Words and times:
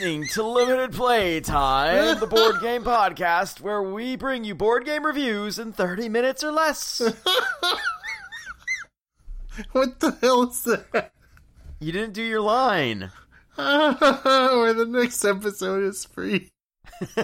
everybody. 0.00 0.14
You 0.14 0.20
were 0.20 0.24
listening 0.24 0.28
to 0.28 0.42
Limited 0.42 0.92
Playtime, 0.92 2.20
the 2.20 2.26
board 2.26 2.60
game 2.60 2.82
podcast 2.82 3.60
where 3.60 3.82
we 3.82 4.16
bring 4.16 4.44
you 4.44 4.54
board 4.54 4.84
game 4.84 5.04
reviews 5.04 5.58
in 5.58 5.72
30 5.72 6.08
minutes 6.08 6.44
or 6.44 6.52
less. 6.52 7.02
What 9.72 10.00
the 10.00 10.16
hell 10.22 10.44
is 10.44 10.62
that? 10.62 11.12
You 11.80 11.92
didn't 11.92 12.14
do 12.14 12.22
your 12.22 12.40
line. 12.40 13.10
Where 13.56 14.72
the 14.72 14.86
next 14.88 15.22
episode 15.22 15.82
is 15.82 16.06
free. 16.06 16.48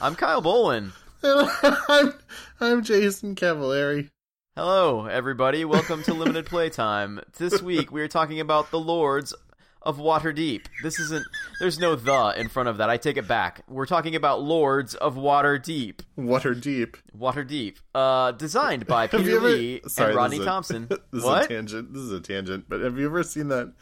I'm 0.00 0.14
Kyle 0.14 0.42
Bolin. 0.42 0.92
I'm, 1.24 2.14
I'm 2.60 2.84
Jason 2.84 3.34
Cavallari. 3.34 4.10
Hello, 4.54 5.06
everybody. 5.06 5.64
Welcome 5.64 6.04
to 6.04 6.14
Limited 6.14 6.46
Playtime. 6.46 7.20
This 7.36 7.60
week 7.60 7.90
we 7.90 8.00
are 8.02 8.08
talking 8.08 8.38
about 8.38 8.70
the 8.70 8.78
Lords 8.78 9.34
of 9.82 9.98
Waterdeep. 9.98 10.66
This 10.82 10.98
isn't. 10.98 11.24
There's 11.58 11.78
no 11.78 11.96
the 11.96 12.34
in 12.36 12.48
front 12.48 12.68
of 12.68 12.76
that. 12.78 12.90
I 12.90 12.96
take 12.96 13.16
it 13.16 13.26
back. 13.26 13.62
We're 13.68 13.86
talking 13.86 14.14
about 14.14 14.42
Lords 14.42 14.94
of 14.94 15.16
Waterdeep. 15.16 16.00
Water 16.16 16.54
deep. 16.54 16.96
Waterdeep. 17.18 17.76
Uh, 17.94 18.32
designed 18.32 18.86
by 18.86 19.06
Peter 19.06 19.36
ever- 19.36 19.48
Lee 19.48 19.80
Sorry, 19.86 20.10
and 20.10 20.16
Rodney 20.16 20.40
a- 20.40 20.44
Thompson. 20.44 20.88
This 21.12 21.24
is 21.24 21.28
a 21.28 21.46
tangent. 21.48 21.92
This 21.94 22.02
is 22.02 22.12
a 22.12 22.20
tangent. 22.20 22.66
But 22.68 22.80
have 22.80 22.98
you 22.98 23.06
ever 23.06 23.22
seen 23.22 23.48
that 23.48 23.72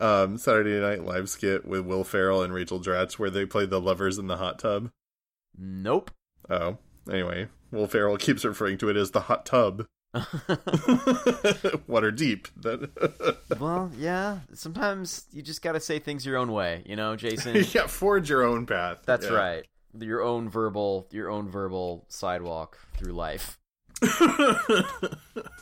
um, 0.00 0.36
Saturday 0.38 0.78
Night 0.80 1.04
Live 1.04 1.28
skit 1.28 1.64
with 1.66 1.86
Will 1.86 2.04
Ferrell 2.04 2.42
and 2.42 2.52
Rachel 2.52 2.80
Dratch 2.80 3.14
where 3.18 3.30
they 3.30 3.46
play 3.46 3.66
the 3.66 3.80
lovers 3.80 4.18
in 4.18 4.26
the 4.26 4.36
hot 4.36 4.58
tub? 4.58 4.90
Nope. 5.58 6.10
Oh, 6.50 6.78
anyway, 7.10 7.48
Will 7.70 7.86
Ferrell 7.86 8.16
keeps 8.18 8.44
referring 8.44 8.78
to 8.78 8.88
it 8.88 8.96
as 8.96 9.12
the 9.12 9.22
hot 9.22 9.46
tub. 9.46 9.86
Water 11.86 12.10
deep. 12.10 12.48
That 12.62 13.36
Well, 13.60 13.90
yeah. 13.98 14.40
Sometimes 14.54 15.24
you 15.32 15.42
just 15.42 15.62
got 15.62 15.72
to 15.72 15.80
say 15.80 15.98
things 15.98 16.24
your 16.24 16.36
own 16.36 16.52
way, 16.52 16.82
you 16.86 16.96
know, 16.96 17.16
Jason. 17.16 17.56
yeah, 17.72 17.86
forge 17.86 18.28
your 18.30 18.44
own 18.44 18.66
path. 18.66 19.02
That's 19.04 19.26
Yeah. 19.26 19.32
right. 19.34 19.64
Your 19.98 20.22
own 20.22 20.48
verbal, 20.50 21.06
your 21.10 21.30
own 21.30 21.48
verbal 21.48 22.04
sidewalk 22.08 22.78
through 22.98 23.12
life. 23.12 23.58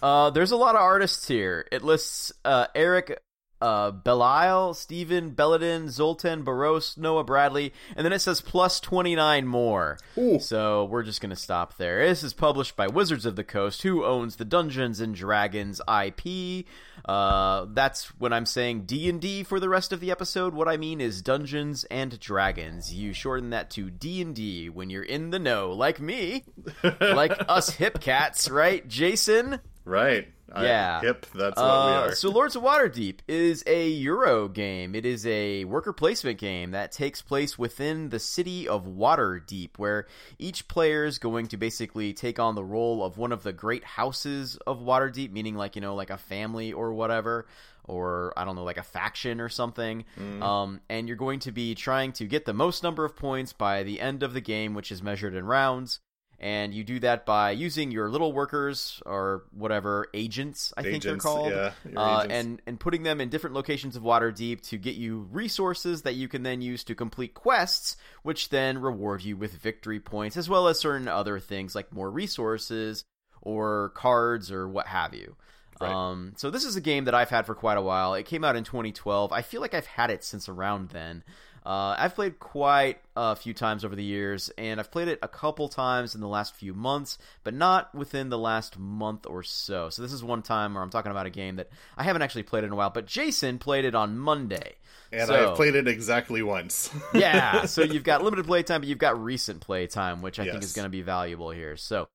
Uh, 0.03 0.31
there's 0.31 0.51
a 0.51 0.57
lot 0.57 0.75
of 0.75 0.81
artists 0.81 1.27
here. 1.29 1.67
It 1.71 1.83
lists 1.83 2.33
uh, 2.45 2.67
Eric 2.75 3.21
uh, 3.65 3.91
Belial, 3.91 4.75
Stephen 4.75 5.31
Belledin, 5.31 5.89
Zoltan 5.89 6.45
Boros, 6.45 6.99
Noah 6.99 7.25
Bradley, 7.25 7.73
and 7.97 8.05
then 8.05 8.13
it 8.13 8.19
says 8.19 8.43
plus 8.43 8.79
29 8.79 9.47
more. 9.47 9.97
Ooh. 10.19 10.39
So 10.39 10.85
we're 10.85 11.03
just 11.03 11.23
going 11.23 11.31
to 11.31 11.37
stop 11.37 11.79
there. 11.79 12.07
This 12.07 12.23
is 12.23 12.35
published 12.35 12.77
by 12.77 12.89
Wizards 12.89 13.25
of 13.25 13.37
the 13.37 13.43
Coast, 13.43 13.81
who 13.81 14.05
owns 14.05 14.37
the 14.37 14.45
Dungeons 14.45 15.01
and 15.01 15.15
Dragons 15.15 15.81
IP. 15.89 16.67
Uh, 17.07 17.65
that's 17.71 18.09
when 18.19 18.35
I'm 18.35 18.45
saying 18.45 18.83
D&D 18.83 19.45
for 19.45 19.59
the 19.59 19.71
rest 19.71 19.95
of 19.95 20.01
the 20.01 20.11
episode. 20.11 20.53
What 20.53 20.69
I 20.69 20.77
mean 20.77 21.01
is 21.01 21.23
Dungeons 21.23 21.85
and 21.85 22.21
Dragons. 22.21 22.93
You 22.93 23.15
shorten 23.15 23.49
that 23.51 23.71
to 23.71 23.89
D&D 23.89 24.69
when 24.69 24.91
you're 24.91 25.03
in 25.03 25.31
the 25.31 25.39
know, 25.39 25.73
like 25.73 26.03
me, 26.03 26.45
like 27.01 27.33
us 27.49 27.71
hip 27.71 27.99
cats, 28.03 28.51
right, 28.51 28.87
Jason? 28.87 29.61
Right. 29.87 30.34
I- 30.55 30.65
Yeah. 30.65 31.01
hip. 31.01 31.27
That's 31.35 31.57
what 31.57 31.65
we 31.87 31.93
Uh, 31.93 32.01
are. 32.09 32.15
so 32.15 32.31
Lords 32.31 32.55
of 32.57 32.63
Waterdeep 32.63 33.19
is 33.29 33.63
a 33.67 33.89
Euro 33.89 34.49
game. 34.49 34.95
It 34.95 35.05
is 35.05 35.27
a 35.27 35.65
worker 35.65 35.93
placement 35.93 36.39
game 36.39 36.71
that 36.71 36.93
takes 36.93 37.21
place 37.23 37.59
within 37.59 38.11
the 38.11 38.19
city 38.19 38.69
of 38.69 38.85
Waterdeep, 38.87 39.71
where 39.79 40.07
each 40.39 40.69
player 40.69 41.05
is 41.05 41.19
going 41.19 41.49
to 41.49 41.57
basically 41.57 42.13
take 42.13 42.39
on 42.39 42.55
the 42.55 42.65
role 42.65 43.05
of 43.05 43.19
one 43.19 43.33
of 43.33 43.43
the 43.43 43.53
great 43.53 43.85
houses 43.85 44.57
of 44.67 44.79
Waterdeep, 44.81 45.33
meaning 45.33 45.55
like, 45.57 45.75
you 45.77 45.83
know, 45.83 45.95
like 45.95 46.11
a 46.11 46.19
family 46.19 46.73
or 46.73 46.93
whatever, 46.95 47.47
or 47.85 48.33
I 48.37 48.45
don't 48.45 48.57
know, 48.57 48.65
like 48.65 48.79
a 48.79 48.83
faction 48.83 49.41
or 49.41 49.49
something. 49.49 50.05
Um, 50.41 50.81
and 50.89 51.09
you're 51.09 51.17
going 51.17 51.41
to 51.41 51.53
be 51.53 51.75
trying 51.75 52.13
to 52.13 52.27
get 52.27 52.45
the 52.45 52.55
most 52.55 52.83
number 52.83 53.05
of 53.05 53.17
points 53.17 53.53
by 53.53 53.83
the 53.83 54.01
end 54.01 54.23
of 54.23 54.33
the 54.33 54.41
game, 54.41 54.75
which 54.75 54.91
is 54.93 55.03
measured 55.03 55.35
in 55.35 55.45
rounds. 55.45 56.01
And 56.45 56.75
you 56.75 56.85
do 56.85 56.99
that 57.01 57.25
by 57.25 57.53
using 57.53 57.91
your 57.91 58.11
little 58.11 58.31
workers 58.31 59.03
or 59.07 59.45
whatever 59.51 60.09
agents, 60.13 60.75
I 60.77 60.83
think 60.83 61.03
they're 61.03 61.17
called, 61.17 61.53
yeah, 61.53 61.73
uh, 61.97 62.27
and 62.29 62.61
and 62.67 62.79
putting 62.79 63.03
them 63.03 63.23
in 63.23 63.31
different 63.31 63.57
locations 63.57 63.97
of 63.97 64.03
Waterdeep 64.03 64.61
to 64.69 64.77
get 64.77 64.95
you 64.95 65.27
resources 65.33 66.03
that 66.03 66.17
you 66.17 66.29
can 66.29 66.43
then 66.43 66.61
use 66.61 66.85
to 66.85 66.95
complete 66.95 67.33
quests, 67.33 67.97
which 68.25 68.51
then 68.51 68.77
reward 68.77 69.23
you 69.23 69.39
with 69.39 69.55
victory 69.55 70.01
points 70.01 70.37
as 70.37 70.47
well 70.47 70.69
as 70.69 70.79
certain 70.79 71.09
other 71.09 71.41
things 71.41 71.75
like 71.75 71.91
more 71.95 72.11
resources 72.11 73.07
or 73.41 73.93
cards 73.95 74.53
or 74.53 74.69
what 74.69 74.87
have 74.87 75.15
you. 75.15 75.37
Right. 75.81 75.91
Um, 75.91 76.35
so 76.37 76.51
this 76.51 76.67
is 76.67 76.77
a 76.77 76.83
game 76.83 77.07
that 77.07 77.15
I've 77.15 77.31
had 77.31 77.47
for 77.47 77.55
quite 77.55 77.79
a 77.79 77.83
while. 77.83 78.13
It 78.13 78.27
came 78.27 78.45
out 78.45 78.55
in 78.55 78.65
2012. 78.65 79.33
I 79.33 79.41
feel 79.41 79.63
like 79.63 79.73
I've 79.73 79.87
had 79.87 80.11
it 80.11 80.23
since 80.23 80.47
around 80.47 80.91
then. 80.91 81.25
Uh, 81.67 81.97
I've 81.99 82.15
played 82.15 82.39
quite 82.39 82.99
a 83.17 83.35
few 83.35 83.55
times 83.55 83.87
over 83.87 83.97
the 83.97 84.05
years, 84.05 84.51
and 84.59 84.79
I've 84.79 84.91
played 84.91 85.09
it 85.09 85.19
a 85.23 85.29
couple 85.29 85.69
times 85.69 86.15
in 86.15 86.21
the 86.21 86.29
last 86.29 86.55
few 86.55 86.75
months, 86.75 87.17
but 87.43 87.55
not 87.55 87.95
within 87.95 88.29
the 88.29 88.39
last 88.39 88.79
month 88.79 89.27
or 89.27 89.43
so. 89.43 89.89
So 89.89 90.03
this 90.03 90.13
is 90.13 90.23
one 90.23 90.43
time 90.43 90.75
where 90.75 90.83
I'm 90.83 90.91
talking 90.91 91.11
about 91.11 91.25
a 91.25 91.31
game 91.31 91.57
that 91.57 91.71
I 91.97 92.03
haven't 92.03 92.21
actually 92.21 92.43
played 92.43 92.65
in 92.65 92.73
a 92.73 92.77
while, 92.77 92.91
but 92.91 93.07
Jason 93.07 93.59
played 93.59 93.87
it 93.87 93.95
on 93.95 94.19
Monday. 94.19 94.75
and 95.11 95.27
so, 95.27 95.51
I've 95.51 95.57
played 95.57 95.75
it 95.75 95.89
exactly 95.89 96.43
once. 96.43 96.91
yeah, 97.15 97.65
so 97.65 97.83
you've 97.83 98.05
got 98.05 98.23
limited 98.23 98.45
playtime, 98.45 98.83
but 98.83 98.89
you've 98.89 98.99
got 98.99 99.23
recent 99.23 99.63
playtime, 99.63 100.21
which 100.21 100.39
I 100.39 100.45
think 100.45 100.63
is 100.63 100.75
going 100.75 100.85
to 100.87 100.91
be 100.91 101.03
valuable 101.03 101.51
here. 101.51 101.79
So, 101.79 102.09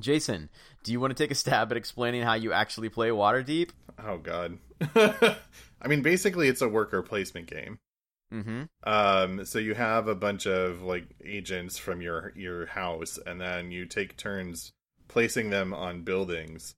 Jason, 0.00 0.48
do 0.82 0.92
you 0.92 1.00
want 1.00 1.14
to 1.14 1.22
take 1.22 1.30
a 1.30 1.34
stab 1.34 1.70
at 1.72 1.76
explaining 1.76 2.22
how 2.22 2.34
you 2.34 2.54
actually 2.54 2.88
play 2.88 3.10
Waterdeep? 3.10 3.68
oh 4.02 4.16
god. 4.16 4.58
I 4.94 5.88
mean, 5.88 6.00
basically, 6.00 6.48
it's 6.48 6.62
a 6.62 6.68
worker 6.68 7.02
placement 7.02 7.48
game. 7.48 7.78
Mm-hmm. 8.32 8.62
Um, 8.84 9.44
so 9.44 9.58
you 9.58 9.74
have 9.74 10.08
a 10.08 10.14
bunch 10.14 10.46
of 10.46 10.82
like 10.82 11.04
agents 11.24 11.78
from 11.78 12.00
your 12.00 12.32
your 12.34 12.66
house, 12.66 13.18
and 13.26 13.40
then 13.40 13.70
you 13.70 13.86
take 13.86 14.16
turns 14.16 14.72
placing 15.08 15.50
them 15.50 15.74
on 15.74 16.02
buildings 16.02 16.74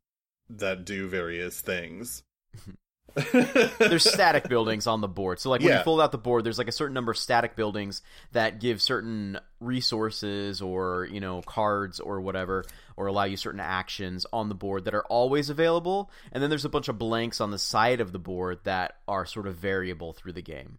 that 0.50 0.84
do 0.84 1.09
various 1.09 1.60
things. 1.60 2.22
there's 3.78 4.10
static 4.12 4.48
buildings 4.48 4.87
on 4.87 5.00
the 5.00 5.09
board. 5.09 5.38
So 5.38 5.50
like 5.50 5.60
when 5.60 5.69
Yeah. 5.70 5.78
you 5.78 5.84
fold 5.84 6.00
out 6.00 6.10
the 6.10 6.19
board, 6.19 6.44
there's 6.44 6.59
like 6.59 6.69
a 6.69 6.72
certain 6.72 6.94
number 6.94 7.12
of 7.12 7.19
static 7.19 7.54
buildings 7.54 8.03
that 8.32 8.59
give 8.60 8.82
certain 8.82 9.38
resources 9.60 10.60
or, 10.60 11.06
you 11.10 11.21
know, 11.21 11.41
cards 11.42 12.00
or 12.00 12.21
whatever 12.21 12.65
or 12.97 13.06
allow 13.06 13.25
you 13.25 13.36
certain 13.36 13.60
actions 13.60 14.26
on 14.32 14.48
the 14.48 14.54
board 14.54 14.84
that 14.86 14.94
are 14.94 15.04
always 15.04 15.48
available. 15.50 16.10
And 16.32 16.42
then 16.42 16.50
there's 16.50 16.65
a 16.65 16.69
bunch 16.71 16.88
of 16.88 16.98
blanks 16.98 17.41
on 17.41 17.50
the 17.53 17.59
side 17.59 18.00
of 18.00 18.10
the 18.12 18.19
board 18.19 18.60
that 18.65 18.97
are 19.06 19.26
sort 19.26 19.47
of 19.47 19.56
variable 19.56 20.12
through 20.12 20.32
the 20.32 20.42
game. 20.42 20.78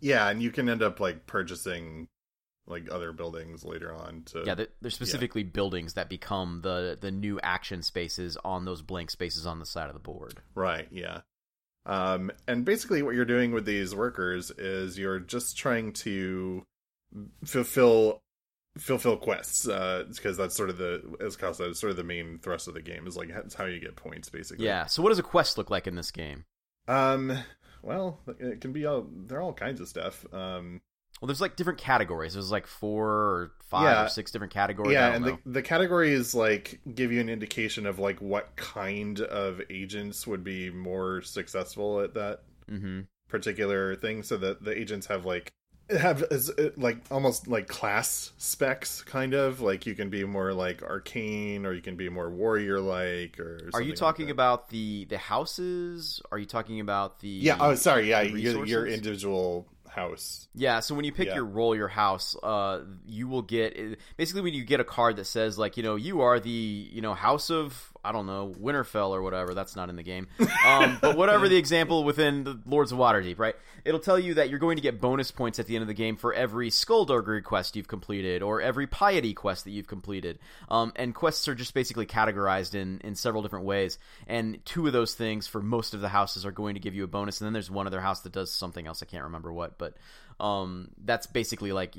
Yeah, 0.00 0.28
and 0.28 0.42
you 0.42 0.50
can 0.50 0.68
end 0.68 0.82
up 0.82 1.00
like 1.00 1.26
purchasing 1.26 2.08
like 2.66 2.88
other 2.90 3.12
buildings 3.12 3.64
later 3.64 3.92
on 3.92 4.22
to 4.26 4.44
Yeah, 4.46 4.54
they're 4.80 4.90
specifically 4.90 5.42
buildings 5.42 5.94
that 5.94 6.08
become 6.08 6.60
the 6.62 6.96
the 7.00 7.10
new 7.10 7.40
action 7.42 7.82
spaces 7.82 8.36
on 8.44 8.64
those 8.64 8.82
blank 8.82 9.10
spaces 9.10 9.46
on 9.46 9.58
the 9.58 9.66
side 9.66 9.88
of 9.88 9.94
the 9.94 10.00
board. 10.00 10.40
Right, 10.54 10.88
yeah. 10.90 11.20
Um, 11.86 12.30
and 12.46 12.64
basically, 12.64 13.02
what 13.02 13.14
you're 13.14 13.24
doing 13.24 13.52
with 13.52 13.64
these 13.64 13.94
workers 13.94 14.50
is 14.50 14.98
you're 14.98 15.18
just 15.18 15.56
trying 15.56 15.92
to 15.94 16.64
fulfill 17.44 18.22
fulfill 18.78 19.16
quests 19.16 19.66
uh, 19.66 20.04
because 20.14 20.36
that's 20.36 20.56
sort 20.56 20.70
of 20.70 20.78
the 20.78 21.16
as 21.24 21.36
Kyle 21.36 21.54
said, 21.54 21.74
sort 21.76 21.90
of 21.90 21.96
the 21.96 22.04
main 22.04 22.38
thrust 22.38 22.68
of 22.68 22.74
the 22.74 22.82
game 22.82 23.06
is 23.06 23.16
like 23.16 23.28
that's 23.28 23.54
how 23.54 23.64
you 23.64 23.80
get 23.80 23.96
points 23.96 24.28
basically. 24.28 24.66
Yeah. 24.66 24.86
So 24.86 25.02
what 25.02 25.08
does 25.08 25.18
a 25.18 25.24
quest 25.24 25.58
look 25.58 25.70
like 25.70 25.86
in 25.86 25.96
this 25.96 26.10
game? 26.10 26.44
Um. 26.86 27.36
Well, 27.82 28.20
it 28.38 28.60
can 28.60 28.72
be 28.72 28.86
all. 28.86 29.06
They're 29.26 29.40
all 29.42 29.52
kinds 29.54 29.80
of 29.80 29.88
stuff. 29.88 30.24
Um. 30.32 30.80
Well, 31.20 31.26
there's 31.26 31.40
like 31.40 31.56
different 31.56 31.78
categories. 31.78 32.32
There's 32.34 32.50
like 32.50 32.66
four 32.66 33.08
or 33.08 33.52
five 33.68 33.82
Yeah. 33.82 34.04
or 34.04 34.08
six 34.08 34.30
different 34.30 34.52
categories. 34.52 34.92
Yeah, 34.94 35.14
and 35.14 35.24
know. 35.24 35.38
the 35.44 35.50
the 35.50 35.62
categories 35.62 36.34
like 36.34 36.80
give 36.94 37.12
you 37.12 37.20
an 37.20 37.28
indication 37.28 37.86
of 37.86 37.98
like 37.98 38.20
what 38.20 38.56
kind 38.56 39.20
of 39.20 39.60
agents 39.70 40.26
would 40.26 40.42
be 40.44 40.70
more 40.70 41.22
successful 41.22 42.00
at 42.00 42.14
that 42.14 42.42
hmm 42.68 43.00
particular 43.28 43.96
thing 43.96 44.22
so 44.22 44.36
that 44.36 44.64
the 44.64 44.76
agents 44.76 45.06
have 45.06 45.24
like 45.24 45.52
have 45.98 46.22
uh, 46.30 46.38
like 46.76 46.98
almost 47.10 47.48
like 47.48 47.68
class 47.68 48.32
specs 48.38 49.02
kind 49.02 49.34
of 49.34 49.60
like 49.60 49.86
you 49.86 49.94
can 49.94 50.10
be 50.10 50.24
more 50.24 50.52
like 50.52 50.82
arcane 50.82 51.66
or 51.66 51.72
you 51.72 51.82
can 51.82 51.96
be 51.96 52.08
more 52.08 52.30
warrior 52.30 52.80
like 52.80 53.38
or 53.40 53.70
Are 53.74 53.82
you 53.82 53.94
talking 53.94 54.26
like 54.26 54.32
about 54.32 54.68
the 54.68 55.06
the 55.06 55.18
houses? 55.18 56.20
Are 56.30 56.38
you 56.38 56.46
talking 56.46 56.80
about 56.80 57.20
the 57.20 57.28
yeah 57.28 57.56
oh 57.60 57.74
sorry 57.74 58.08
yeah 58.08 58.22
your, 58.22 58.64
your 58.64 58.86
individual 58.86 59.66
house 59.88 60.48
Yeah, 60.54 60.78
so 60.80 60.94
when 60.94 61.04
you 61.04 61.10
pick 61.12 61.26
Yeah. 61.26 61.34
your 61.34 61.44
role, 61.44 61.74
your 61.74 61.88
house, 61.88 62.36
uh, 62.42 62.82
you 63.06 63.26
will 63.26 63.42
get 63.42 63.98
basically 64.16 64.42
when 64.42 64.54
you 64.54 64.64
get 64.64 64.78
a 64.78 64.84
card 64.84 65.16
that 65.16 65.24
says 65.26 65.58
like 65.58 65.76
you 65.76 65.82
know 65.82 65.96
you 65.96 66.20
are 66.20 66.38
the 66.38 66.88
you 66.92 67.00
know 67.00 67.12
house 67.14 67.50
of 67.50 67.92
I 68.04 68.12
don't 68.12 68.26
know, 68.26 68.52
Winterfell 68.60 69.10
or 69.10 69.22
whatever. 69.22 69.54
That's 69.54 69.76
not 69.76 69.88
in 69.88 69.96
the 69.96 70.02
game. 70.02 70.28
Um, 70.66 70.98
but 71.00 71.16
whatever 71.16 71.48
the 71.48 71.56
example 71.56 72.04
within 72.04 72.44
the 72.44 72.60
Lords 72.66 72.92
of 72.92 72.98
Waterdeep, 72.98 73.38
right? 73.38 73.56
It'll 73.84 73.98
tell 73.98 74.18
you 74.18 74.34
that 74.34 74.50
you're 74.50 74.58
going 74.58 74.76
to 74.76 74.82
get 74.82 75.00
bonus 75.00 75.30
points 75.30 75.58
at 75.58 75.66
the 75.66 75.74
end 75.74 75.82
of 75.82 75.88
the 75.88 75.94
game 75.94 76.16
for 76.16 76.34
every 76.34 76.68
Skullduggery 76.68 77.40
quest 77.40 77.76
you've 77.76 77.88
completed 77.88 78.42
or 78.42 78.60
every 78.60 78.86
Piety 78.86 79.32
quest 79.32 79.64
that 79.64 79.70
you've 79.70 79.86
completed. 79.86 80.38
Um, 80.68 80.92
and 80.96 81.14
quests 81.14 81.48
are 81.48 81.54
just 81.54 81.72
basically 81.72 82.04
categorized 82.04 82.74
in, 82.74 83.00
in 83.02 83.14
several 83.14 83.42
different 83.42 83.64
ways. 83.64 83.98
And 84.26 84.64
two 84.66 84.86
of 84.86 84.92
those 84.92 85.14
things 85.14 85.46
for 85.46 85.62
most 85.62 85.94
of 85.94 86.02
the 86.02 86.10
houses 86.10 86.44
are 86.44 86.52
going 86.52 86.74
to 86.74 86.80
give 86.80 86.94
you 86.94 87.04
a 87.04 87.08
bonus. 87.08 87.40
And 87.40 87.46
then 87.46 87.54
there's 87.54 87.70
one 87.70 87.86
other 87.86 88.00
house 88.00 88.20
that 88.20 88.32
does 88.32 88.52
something 88.52 88.86
else. 88.86 89.02
I 89.02 89.06
can't 89.06 89.24
remember 89.24 89.52
what, 89.52 89.78
but 89.78 89.96
um, 90.40 90.88
that's 91.04 91.26
basically 91.26 91.72
like 91.72 91.94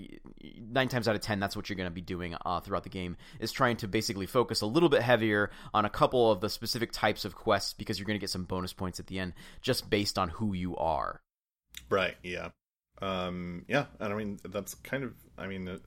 nine 0.59 0.89
times 0.89 1.07
out 1.07 1.15
of 1.15 1.21
ten 1.21 1.39
that's 1.39 1.55
what 1.55 1.69
you're 1.69 1.77
going 1.77 1.89
to 1.89 1.93
be 1.93 2.01
doing 2.01 2.35
uh, 2.43 2.59
throughout 2.59 2.83
the 2.83 2.89
game 2.89 3.15
is 3.39 3.51
trying 3.51 3.77
to 3.77 3.87
basically 3.87 4.25
focus 4.25 4.61
a 4.61 4.65
little 4.65 4.89
bit 4.89 5.01
heavier 5.01 5.51
on 5.73 5.85
a 5.85 5.89
couple 5.91 6.31
of 6.31 6.41
the 6.41 6.49
specific 6.49 6.91
types 6.91 7.25
of 7.25 7.35
quests 7.35 7.73
because 7.73 7.99
you're 7.99 8.05
going 8.05 8.17
to 8.17 8.21
get 8.21 8.29
some 8.29 8.45
bonus 8.45 8.73
points 8.73 8.99
at 8.99 9.07
the 9.07 9.19
end 9.19 9.33
just 9.61 9.89
based 9.89 10.17
on 10.17 10.29
who 10.29 10.53
you 10.53 10.75
are. 10.77 11.21
Right 11.89 12.15
yeah. 12.23 12.49
Um 13.01 13.65
yeah 13.67 13.85
and 13.99 14.13
i 14.13 14.15
mean 14.15 14.39
that's 14.45 14.75
kind 14.75 15.03
of 15.03 15.13
i 15.37 15.47
mean 15.47 15.79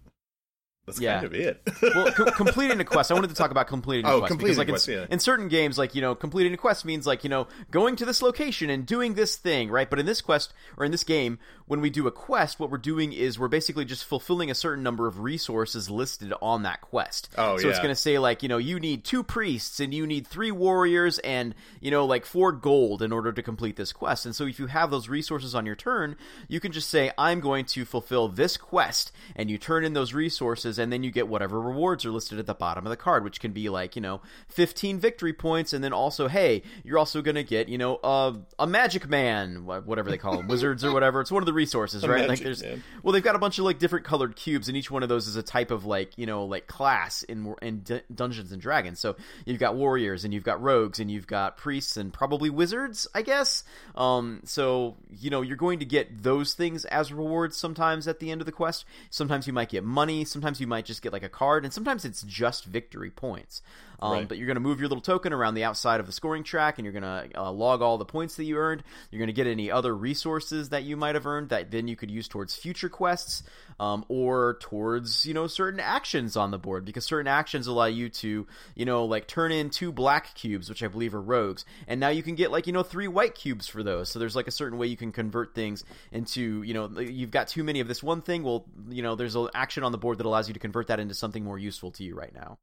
that's 0.86 1.00
Yeah. 1.00 1.14
kind 1.14 1.26
of 1.26 1.34
it. 1.34 1.62
well, 1.94 2.12
co- 2.12 2.24
completing 2.32 2.80
a 2.80 2.84
quest. 2.84 3.10
I 3.10 3.14
wanted 3.14 3.30
to 3.30 3.36
talk 3.36 3.50
about 3.50 3.66
completing 3.68 4.04
a 4.06 4.10
Oh, 4.12 4.18
quest 4.20 4.30
completing 4.30 4.56
because, 4.56 4.58
like, 4.58 4.68
quest, 4.68 4.88
in, 4.88 4.98
yeah. 4.98 5.06
in 5.10 5.18
certain 5.18 5.48
games, 5.48 5.78
like 5.78 5.94
you 5.94 6.00
know, 6.00 6.14
completing 6.14 6.52
a 6.54 6.56
quest 6.56 6.84
means 6.84 7.06
like 7.06 7.24
you 7.24 7.30
know 7.30 7.46
going 7.70 7.96
to 7.96 8.04
this 8.04 8.22
location 8.22 8.70
and 8.70 8.86
doing 8.86 9.14
this 9.14 9.36
thing, 9.36 9.70
right? 9.70 9.88
But 9.88 9.98
in 9.98 10.06
this 10.06 10.20
quest 10.20 10.52
or 10.76 10.84
in 10.84 10.90
this 10.92 11.04
game, 11.04 11.38
when 11.66 11.80
we 11.80 11.90
do 11.90 12.06
a 12.06 12.12
quest, 12.12 12.60
what 12.60 12.70
we're 12.70 12.78
doing 12.78 13.12
is 13.12 13.38
we're 13.38 13.48
basically 13.48 13.84
just 13.84 14.04
fulfilling 14.04 14.50
a 14.50 14.54
certain 14.54 14.82
number 14.82 15.06
of 15.06 15.20
resources 15.20 15.88
listed 15.88 16.32
on 16.42 16.62
that 16.64 16.80
quest. 16.80 17.30
Oh, 17.38 17.56
so 17.58 17.68
it's 17.68 17.78
going 17.78 17.88
to 17.90 17.94
say 17.94 18.18
like 18.18 18.42
you 18.42 18.48
know 18.48 18.58
you 18.58 18.78
need 18.78 19.04
two 19.04 19.22
priests 19.22 19.80
and 19.80 19.94
you 19.94 20.06
need 20.06 20.26
three 20.26 20.50
warriors 20.50 21.18
and 21.20 21.54
you 21.80 21.90
know 21.90 22.04
like 22.04 22.26
four 22.26 22.52
gold 22.52 23.00
in 23.02 23.12
order 23.12 23.32
to 23.32 23.42
complete 23.42 23.76
this 23.76 23.92
quest. 23.92 24.26
And 24.26 24.34
so 24.36 24.44
if 24.46 24.58
you 24.58 24.66
have 24.66 24.90
those 24.90 25.08
resources 25.08 25.54
on 25.54 25.64
your 25.66 25.76
turn, 25.76 26.16
you 26.48 26.60
can 26.60 26.72
just 26.72 26.90
say 26.90 27.10
I'm 27.16 27.40
going 27.40 27.64
to 27.66 27.84
fulfill 27.84 28.28
this 28.28 28.56
quest, 28.56 29.12
and 29.36 29.50
you 29.50 29.58
turn 29.58 29.84
in 29.84 29.92
those 29.94 30.12
resources, 30.12 30.73
and 30.78 30.92
then 30.92 31.02
you 31.02 31.10
get 31.10 31.28
whatever 31.28 31.60
rewards 31.60 32.04
are 32.04 32.10
listed 32.10 32.38
at 32.38 32.46
the 32.46 32.54
bottom 32.54 32.86
of 32.86 32.90
the 32.90 32.96
card, 32.96 33.24
which 33.24 33.40
can 33.40 33.52
be 33.52 33.68
like 33.68 33.96
you 33.96 34.02
know 34.02 34.20
15 34.48 34.98
victory 34.98 35.32
points, 35.32 35.72
and 35.72 35.82
then 35.82 35.92
also 35.92 36.28
hey, 36.28 36.62
you're 36.82 36.98
also 36.98 37.22
going 37.22 37.34
to 37.34 37.44
get 37.44 37.68
you 37.68 37.78
know 37.78 37.98
a 38.02 38.34
a 38.58 38.66
magic 38.66 39.08
man, 39.08 39.66
whatever 39.66 40.10
they 40.10 40.18
call 40.18 40.36
them, 40.36 40.48
wizards 40.48 40.84
or 40.84 40.92
whatever. 40.92 41.20
It's 41.20 41.30
one 41.30 41.42
of 41.42 41.46
the 41.46 41.52
resources, 41.52 42.04
A 42.04 42.08
right? 42.08 42.28
Like 42.28 42.40
there's 42.40 42.62
man. 42.62 42.82
well, 43.02 43.12
they've 43.12 43.22
got 43.22 43.34
a 43.36 43.38
bunch 43.38 43.58
of 43.58 43.64
like 43.64 43.78
different 43.78 44.04
colored 44.04 44.36
cubes, 44.36 44.68
and 44.68 44.76
each 44.76 44.90
one 44.90 45.02
of 45.02 45.08
those 45.08 45.26
is 45.26 45.36
a 45.36 45.42
type 45.42 45.70
of 45.70 45.84
like 45.84 46.16
you 46.18 46.26
know 46.26 46.44
like 46.44 46.66
class 46.66 47.22
in 47.22 47.54
in 47.62 47.80
D- 47.80 48.00
Dungeons 48.14 48.52
and 48.52 48.60
Dragons. 48.60 48.98
So 49.00 49.16
you've 49.44 49.58
got 49.60 49.76
warriors, 49.76 50.24
and 50.24 50.32
you've 50.34 50.44
got 50.44 50.62
rogues, 50.62 51.00
and 51.00 51.10
you've 51.10 51.26
got 51.26 51.56
priests, 51.56 51.96
and 51.96 52.12
probably 52.12 52.50
wizards, 52.50 53.06
I 53.14 53.22
guess. 53.22 53.64
Um, 53.94 54.40
so 54.44 54.96
you 55.10 55.30
know 55.30 55.42
you're 55.42 55.56
going 55.56 55.78
to 55.80 55.84
get 55.84 56.22
those 56.22 56.54
things 56.54 56.84
as 56.86 57.12
rewards 57.12 57.56
sometimes 57.56 58.08
at 58.08 58.20
the 58.20 58.30
end 58.30 58.40
of 58.40 58.46
the 58.46 58.52
quest. 58.52 58.84
Sometimes 59.10 59.46
you 59.46 59.52
might 59.52 59.68
get 59.68 59.84
money. 59.84 60.24
Sometimes 60.24 60.60
you 60.60 60.63
might 60.66 60.84
just 60.84 61.02
get 61.02 61.12
like 61.12 61.22
a 61.22 61.28
card, 61.28 61.64
and 61.64 61.72
sometimes 61.72 62.04
it's 62.04 62.22
just 62.22 62.64
victory 62.64 63.10
points. 63.10 63.62
Um, 64.00 64.12
Right. 64.14 64.28
But 64.28 64.38
you're 64.38 64.46
going 64.46 64.56
to 64.56 64.60
move 64.60 64.80
your 64.80 64.88
little 64.88 65.02
token 65.02 65.32
around 65.32 65.54
the 65.54 65.64
outside 65.64 65.98
of 65.98 66.06
the 66.06 66.12
scoring 66.12 66.44
track, 66.44 66.78
and 66.78 66.84
you're 66.84 66.92
going 66.92 67.30
to 67.30 67.40
uh, 67.40 67.50
log 67.50 67.82
all 67.82 67.98
the 67.98 68.04
points 68.04 68.36
that 68.36 68.44
you 68.44 68.56
earned. 68.56 68.82
You're 69.10 69.18
going 69.18 69.28
to 69.28 69.32
get 69.32 69.46
any 69.46 69.70
other 69.70 69.94
resources 69.94 70.68
that 70.68 70.84
you 70.84 70.96
might 70.96 71.14
have 71.14 71.26
earned 71.26 71.48
that 71.48 71.70
then 71.70 71.88
you 71.88 71.96
could 71.96 72.10
use 72.10 72.28
towards 72.28 72.54
future 72.54 72.88
quests, 72.88 73.42
um, 73.80 74.04
or 74.08 74.58
towards 74.60 75.26
you 75.26 75.34
know 75.34 75.46
certain 75.46 75.80
actions 75.80 76.36
on 76.36 76.50
the 76.50 76.58
board 76.58 76.84
because 76.84 77.04
certain 77.04 77.26
actions 77.26 77.66
allow 77.66 77.86
you 77.86 78.08
to 78.08 78.46
you 78.74 78.84
know 78.84 79.04
like 79.04 79.26
turn 79.26 79.52
in 79.52 79.70
two 79.70 79.92
black 79.92 80.34
cubes, 80.34 80.68
which 80.68 80.82
I 80.82 80.88
believe 80.88 81.14
are 81.14 81.20
rogues, 81.20 81.64
and 81.88 82.00
now 82.00 82.08
you 82.08 82.22
can 82.22 82.34
get 82.34 82.50
like 82.50 82.66
you 82.66 82.72
know 82.72 82.82
three 82.82 83.08
white 83.08 83.34
cubes 83.34 83.66
for 83.66 83.82
those. 83.82 84.10
So 84.10 84.18
there's 84.18 84.36
like 84.36 84.48
a 84.48 84.52
certain 84.52 84.78
way 84.78 84.86
you 84.86 84.96
can 84.96 85.12
convert 85.12 85.54
things 85.54 85.84
into 86.12 86.62
you 86.62 86.74
know 86.74 87.00
you've 87.00 87.30
got 87.30 87.48
too 87.48 87.64
many 87.64 87.80
of 87.80 87.88
this 87.88 88.02
one 88.02 88.22
thing. 88.22 88.42
Well, 88.42 88.66
you 88.88 89.02
know 89.02 89.14
there's 89.14 89.36
an 89.36 89.48
action 89.54 89.84
on 89.84 89.92
the 89.92 89.98
board 89.98 90.18
that 90.18 90.26
allows 90.26 90.48
you 90.48 90.54
to 90.54 90.60
convert 90.60 90.88
that 90.88 91.00
into 91.00 91.14
something 91.14 91.44
more 91.44 91.58
useful 91.58 91.90
to 91.92 92.04
you 92.04 92.14
right 92.14 92.34
now. 92.34 92.58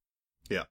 Yeah. 0.50 0.64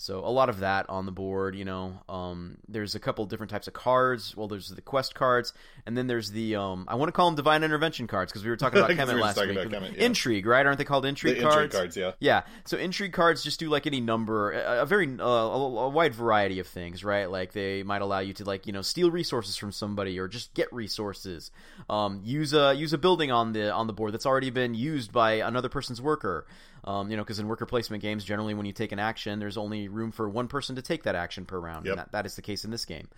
So 0.00 0.20
a 0.20 0.30
lot 0.30 0.48
of 0.48 0.60
that 0.60 0.88
on 0.88 1.06
the 1.06 1.12
board, 1.12 1.56
you 1.56 1.64
know. 1.64 1.98
Um, 2.08 2.58
there's 2.68 2.94
a 2.94 3.00
couple 3.00 3.26
different 3.26 3.50
types 3.50 3.66
of 3.66 3.74
cards. 3.74 4.36
Well, 4.36 4.46
there's 4.46 4.68
the 4.68 4.80
quest 4.80 5.16
cards, 5.16 5.52
and 5.86 5.98
then 5.98 6.06
there's 6.06 6.30
the 6.30 6.54
um, 6.54 6.84
I 6.86 6.94
want 6.94 7.08
to 7.08 7.12
call 7.12 7.26
them 7.26 7.34
divine 7.34 7.64
intervention 7.64 8.06
cards 8.06 8.30
because 8.30 8.44
we 8.44 8.50
were 8.50 8.56
talking 8.56 8.78
about 8.78 8.90
we 8.90 8.94
Kemet 8.94 9.14
were 9.14 9.20
last 9.20 9.40
week. 9.40 9.58
Kemet, 9.58 9.96
yeah. 9.96 10.04
Intrigue, 10.04 10.46
right? 10.46 10.64
Aren't 10.64 10.78
they 10.78 10.84
called 10.84 11.02
the 11.02 11.08
intrigue 11.08 11.38
intrigue 11.38 11.52
cards? 11.52 11.74
cards, 11.74 11.96
yeah. 11.96 12.12
Yeah. 12.20 12.42
So 12.64 12.78
intrigue 12.78 13.12
cards 13.12 13.42
just 13.42 13.58
do 13.58 13.68
like 13.68 13.88
any 13.88 14.00
number, 14.00 14.52
a, 14.52 14.82
a 14.82 14.86
very 14.86 15.08
uh, 15.18 15.24
a, 15.24 15.56
a 15.56 15.88
wide 15.88 16.14
variety 16.14 16.60
of 16.60 16.68
things, 16.68 17.02
right? 17.02 17.28
Like 17.28 17.52
they 17.52 17.82
might 17.82 18.00
allow 18.00 18.20
you 18.20 18.34
to 18.34 18.44
like 18.44 18.68
you 18.68 18.72
know 18.72 18.82
steal 18.82 19.10
resources 19.10 19.56
from 19.56 19.72
somebody 19.72 20.16
or 20.20 20.28
just 20.28 20.54
get 20.54 20.72
resources. 20.72 21.50
Um, 21.90 22.20
use 22.22 22.54
a 22.54 22.72
use 22.72 22.92
a 22.92 22.98
building 22.98 23.32
on 23.32 23.52
the 23.52 23.72
on 23.72 23.88
the 23.88 23.92
board 23.92 24.14
that's 24.14 24.26
already 24.26 24.50
been 24.50 24.74
used 24.74 25.10
by 25.10 25.32
another 25.32 25.68
person's 25.68 26.00
worker. 26.00 26.46
Um, 26.88 27.10
you 27.10 27.18
know, 27.18 27.22
because 27.22 27.38
in 27.38 27.46
worker 27.46 27.66
placement 27.66 28.02
games, 28.02 28.24
generally 28.24 28.54
when 28.54 28.64
you 28.64 28.72
take 28.72 28.92
an 28.92 28.98
action, 28.98 29.38
there's 29.38 29.58
only 29.58 29.88
room 29.88 30.10
for 30.10 30.26
one 30.26 30.48
person 30.48 30.74
to 30.76 30.82
take 30.82 31.02
that 31.02 31.14
action 31.14 31.44
per 31.44 31.60
round. 31.60 31.84
Yep. 31.84 31.92
And 31.92 31.98
that, 31.98 32.12
that 32.12 32.24
is 32.24 32.34
the 32.34 32.40
case 32.40 32.64
in 32.64 32.70
this 32.70 32.86
game. 32.86 33.08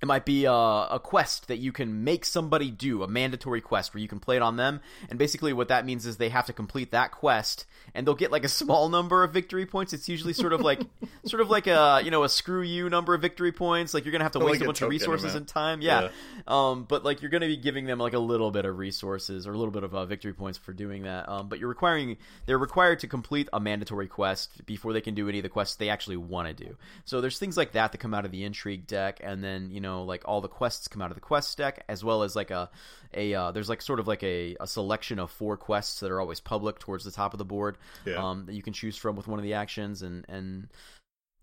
It 0.00 0.06
might 0.06 0.24
be 0.24 0.44
a, 0.44 0.52
a 0.52 1.00
quest 1.02 1.48
that 1.48 1.58
you 1.58 1.72
can 1.72 2.04
make 2.04 2.24
somebody 2.24 2.70
do, 2.70 3.02
a 3.02 3.08
mandatory 3.08 3.60
quest 3.60 3.92
where 3.94 4.00
you 4.00 4.08
can 4.08 4.20
play 4.20 4.36
it 4.36 4.42
on 4.42 4.56
them. 4.56 4.80
And 5.10 5.18
basically, 5.18 5.52
what 5.52 5.68
that 5.68 5.84
means 5.84 6.06
is 6.06 6.16
they 6.16 6.28
have 6.28 6.46
to 6.46 6.52
complete 6.52 6.92
that 6.92 7.10
quest, 7.10 7.66
and 7.94 8.06
they'll 8.06 8.14
get 8.14 8.30
like 8.30 8.44
a 8.44 8.48
small 8.62 8.88
number 8.88 9.24
of 9.24 9.32
victory 9.32 9.66
points. 9.66 9.92
It's 9.92 10.08
usually 10.08 10.32
sort 10.32 10.52
of 10.52 10.60
like, 10.60 10.80
sort 11.24 11.40
of 11.40 11.50
like 11.50 11.66
a 11.66 12.00
you 12.04 12.10
know 12.10 12.22
a 12.24 12.28
screw 12.28 12.62
you 12.62 12.88
number 12.88 13.14
of 13.14 13.20
victory 13.20 13.50
points. 13.52 13.92
Like 13.94 14.04
you're 14.04 14.12
gonna 14.12 14.24
have 14.24 14.32
to 14.32 14.38
Like 14.38 14.52
waste 14.52 14.60
a 14.60 14.64
a 14.64 14.68
bunch 14.68 14.82
of 14.82 14.90
resources 14.90 15.24
amount. 15.32 15.36
and 15.36 15.48
time. 15.48 15.80
Yeah. 15.82 16.08
Um, 16.46 16.84
but 16.84 17.04
like 17.04 17.20
you're 17.22 17.30
gonna 17.30 17.46
be 17.46 17.56
giving 17.56 17.86
them 17.86 17.98
like 17.98 18.12
a 18.12 18.18
little 18.20 18.50
bit 18.52 18.64
of 18.66 18.78
resources 18.78 19.46
or 19.46 19.52
a 19.52 19.56
little 19.58 19.72
bit 19.72 19.82
of 19.82 19.94
uh, 19.94 20.04
victory 20.06 20.32
points 20.32 20.58
for 20.58 20.72
doing 20.72 21.02
that. 21.02 21.28
Um, 21.28 21.48
but 21.48 21.58
you're 21.58 21.68
requiring 21.68 22.16
they're 22.46 22.58
required 22.58 23.00
to 23.00 23.08
complete 23.08 23.48
a 23.52 23.58
mandatory 23.58 24.06
quest 24.06 24.64
before 24.66 24.92
they 24.92 25.00
can 25.00 25.14
do 25.14 25.28
any 25.28 25.38
of 25.38 25.42
the 25.42 25.48
quests 25.48 25.74
they 25.76 25.88
actually 25.88 26.16
want 26.18 26.46
to 26.56 26.64
do. 26.64 26.76
So 27.04 27.20
there's 27.20 27.38
things 27.38 27.56
like 27.56 27.72
that 27.72 27.90
that 27.92 27.98
come 27.98 28.14
out 28.14 28.24
of 28.24 28.30
the 28.30 28.44
intrigue 28.44 28.86
deck, 28.86 29.20
and 29.24 29.42
then 29.42 29.70
you 29.72 29.80
know 29.80 29.87
like 29.96 30.22
all 30.26 30.40
the 30.40 30.48
quests 30.48 30.88
come 30.88 31.02
out 31.02 31.10
of 31.10 31.14
the 31.14 31.20
quest 31.20 31.56
deck, 31.58 31.84
as 31.88 32.04
well 32.04 32.22
as 32.22 32.34
like 32.36 32.50
a 32.50 32.70
a 33.14 33.34
uh, 33.34 33.52
there's 33.52 33.68
like 33.68 33.80
sort 33.82 34.00
of 34.00 34.06
like 34.06 34.22
a, 34.22 34.56
a 34.60 34.66
selection 34.66 35.18
of 35.18 35.30
four 35.30 35.56
quests 35.56 36.00
that 36.00 36.10
are 36.10 36.20
always 36.20 36.40
public 36.40 36.78
towards 36.78 37.04
the 37.04 37.10
top 37.10 37.32
of 37.34 37.38
the 37.38 37.44
board 37.44 37.78
Yeah. 38.04 38.16
um, 38.30 38.46
that 38.46 38.54
you 38.54 38.62
can 38.62 38.72
choose 38.72 38.96
from 38.96 39.16
with 39.16 39.26
one 39.26 39.38
of 39.38 39.42
the 39.44 39.54
actions 39.54 40.02
and 40.02 40.24
and 40.28 40.68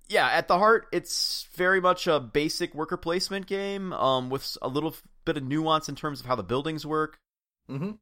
yeah, 0.08 0.28
at 0.28 0.48
the 0.48 0.58
heart, 0.60 0.86
it's 0.92 1.48
very 1.56 1.82
much 1.82 2.06
a 2.06 2.20
basic 2.20 2.76
worker 2.76 2.96
placement 2.98 3.48
game 3.48 3.92
um, 3.94 4.30
with 4.30 4.56
a 4.62 4.68
little 4.68 4.96
bit 5.26 5.36
of 5.36 5.44
nuance 5.44 5.90
in 5.90 5.96
terms 5.96 6.20
of 6.20 6.28
how 6.28 6.36
the 6.36 6.44
buildings 6.44 6.86
work. 6.86 7.18
hmm 7.68 7.94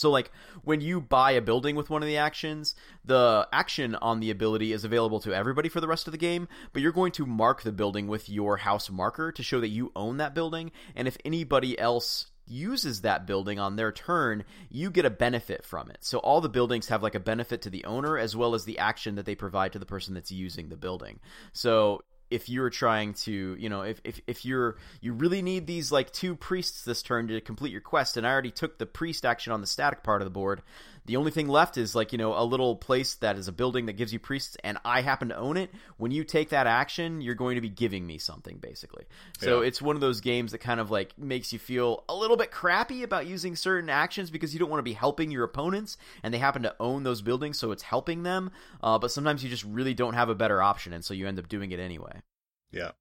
So, 0.00 0.10
like, 0.10 0.30
when 0.62 0.80
you 0.80 1.00
buy 1.00 1.32
a 1.32 1.42
building 1.42 1.76
with 1.76 1.90
one 1.90 2.02
of 2.02 2.08
the 2.08 2.16
actions, 2.16 2.74
the 3.04 3.46
action 3.52 3.94
on 3.96 4.20
the 4.20 4.30
ability 4.30 4.72
is 4.72 4.84
available 4.84 5.20
to 5.20 5.34
everybody 5.34 5.68
for 5.68 5.80
the 5.80 5.88
rest 5.88 6.08
of 6.08 6.12
the 6.12 6.18
game, 6.18 6.48
but 6.72 6.80
you're 6.80 6.92
going 6.92 7.12
to 7.12 7.26
mark 7.26 7.62
the 7.62 7.72
building 7.72 8.06
with 8.08 8.28
your 8.28 8.56
house 8.56 8.90
marker 8.90 9.30
to 9.32 9.42
show 9.42 9.60
that 9.60 9.68
you 9.68 9.92
own 9.94 10.16
that 10.16 10.34
building, 10.34 10.72
and 10.96 11.06
if 11.06 11.16
anybody 11.24 11.78
else 11.78 12.26
uses 12.46 13.02
that 13.02 13.26
building 13.26 13.58
on 13.58 13.76
their 13.76 13.92
turn, 13.92 14.44
you 14.68 14.90
get 14.90 15.04
a 15.04 15.10
benefit 15.10 15.64
from 15.64 15.88
it. 15.90 15.98
So 16.00 16.18
all 16.18 16.40
the 16.40 16.48
buildings 16.48 16.88
have 16.88 17.02
like 17.02 17.14
a 17.14 17.20
benefit 17.20 17.62
to 17.62 17.70
the 17.70 17.84
owner 17.84 18.18
as 18.18 18.34
well 18.34 18.54
as 18.54 18.64
the 18.64 18.78
action 18.78 19.14
that 19.14 19.26
they 19.26 19.36
provide 19.36 19.72
to 19.74 19.78
the 19.78 19.86
person 19.86 20.14
that's 20.14 20.32
using 20.32 20.68
the 20.68 20.76
building. 20.76 21.20
So 21.52 22.02
if 22.30 22.48
you're 22.48 22.70
trying 22.70 23.14
to, 23.14 23.56
you 23.58 23.68
know, 23.68 23.82
if, 23.82 24.00
if, 24.04 24.20
if 24.26 24.44
you're 24.44 24.76
you 25.00 25.12
really 25.12 25.42
need 25.42 25.66
these 25.66 25.90
like 25.90 26.12
two 26.12 26.36
priests 26.36 26.84
this 26.84 27.02
turn 27.02 27.28
to 27.28 27.40
complete 27.40 27.72
your 27.72 27.80
quest, 27.80 28.16
and 28.16 28.26
I 28.26 28.30
already 28.30 28.50
took 28.50 28.78
the 28.78 28.86
priest 28.86 29.26
action 29.26 29.52
on 29.52 29.60
the 29.60 29.66
static 29.66 30.02
part 30.02 30.22
of 30.22 30.26
the 30.26 30.30
board, 30.30 30.62
the 31.10 31.16
only 31.16 31.32
thing 31.32 31.48
left 31.48 31.76
is 31.76 31.96
like, 31.96 32.12
you 32.12 32.18
know, 32.18 32.38
a 32.38 32.44
little 32.44 32.76
place 32.76 33.14
that 33.16 33.36
is 33.36 33.48
a 33.48 33.52
building 33.52 33.86
that 33.86 33.94
gives 33.94 34.12
you 34.12 34.20
priests, 34.20 34.56
and 34.62 34.78
I 34.84 35.00
happen 35.00 35.30
to 35.30 35.36
own 35.36 35.56
it. 35.56 35.70
When 35.96 36.12
you 36.12 36.22
take 36.22 36.50
that 36.50 36.68
action, 36.68 37.20
you're 37.20 37.34
going 37.34 37.56
to 37.56 37.60
be 37.60 37.68
giving 37.68 38.06
me 38.06 38.18
something, 38.18 38.58
basically. 38.58 39.06
So 39.40 39.60
Yeah. 39.60 39.66
it's 39.66 39.82
one 39.82 39.96
of 39.96 40.00
those 40.00 40.20
games 40.20 40.52
that 40.52 40.58
kind 40.58 40.78
of 40.78 40.88
like 40.92 41.18
makes 41.18 41.52
you 41.52 41.58
feel 41.58 42.04
a 42.08 42.14
little 42.14 42.36
bit 42.36 42.52
crappy 42.52 43.02
about 43.02 43.26
using 43.26 43.56
certain 43.56 43.90
actions 43.90 44.30
because 44.30 44.52
you 44.54 44.60
don't 44.60 44.70
want 44.70 44.78
to 44.78 44.84
be 44.84 44.92
helping 44.92 45.32
your 45.32 45.42
opponents, 45.42 45.96
and 46.22 46.32
they 46.32 46.38
happen 46.38 46.62
to 46.62 46.76
own 46.78 47.02
those 47.02 47.22
buildings, 47.22 47.58
so 47.58 47.72
it's 47.72 47.82
helping 47.82 48.22
them. 48.22 48.52
Uh, 48.80 48.96
but 48.96 49.10
sometimes 49.10 49.42
you 49.42 49.50
just 49.50 49.64
really 49.64 49.94
don't 49.94 50.14
have 50.14 50.28
a 50.28 50.34
better 50.36 50.62
option, 50.62 50.92
and 50.92 51.04
so 51.04 51.12
you 51.12 51.26
end 51.26 51.40
up 51.40 51.48
doing 51.48 51.72
it 51.72 51.80
anyway. 51.80 52.22
Yeah. 52.70 52.92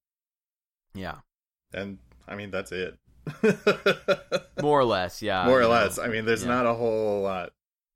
Yeah, 0.96 1.18
And 1.72 2.00
I 2.28 2.36
mean 2.36 2.50
that's 2.50 2.72
it. 2.72 2.98
more 4.62 4.80
or 4.80 4.86
less. 4.86 5.22
Yeah, 5.22 5.46
More 5.46 5.60
or 5.60 5.62
you 5.62 5.68
know. 5.68 5.74
less. 5.74 6.00
I 6.00 6.08
mean 6.08 6.26
there's 6.26 6.42
yeah. 6.44 6.50
not 6.50 6.66
a 6.66 6.74
whole 6.74 7.22
lot. 7.22 7.52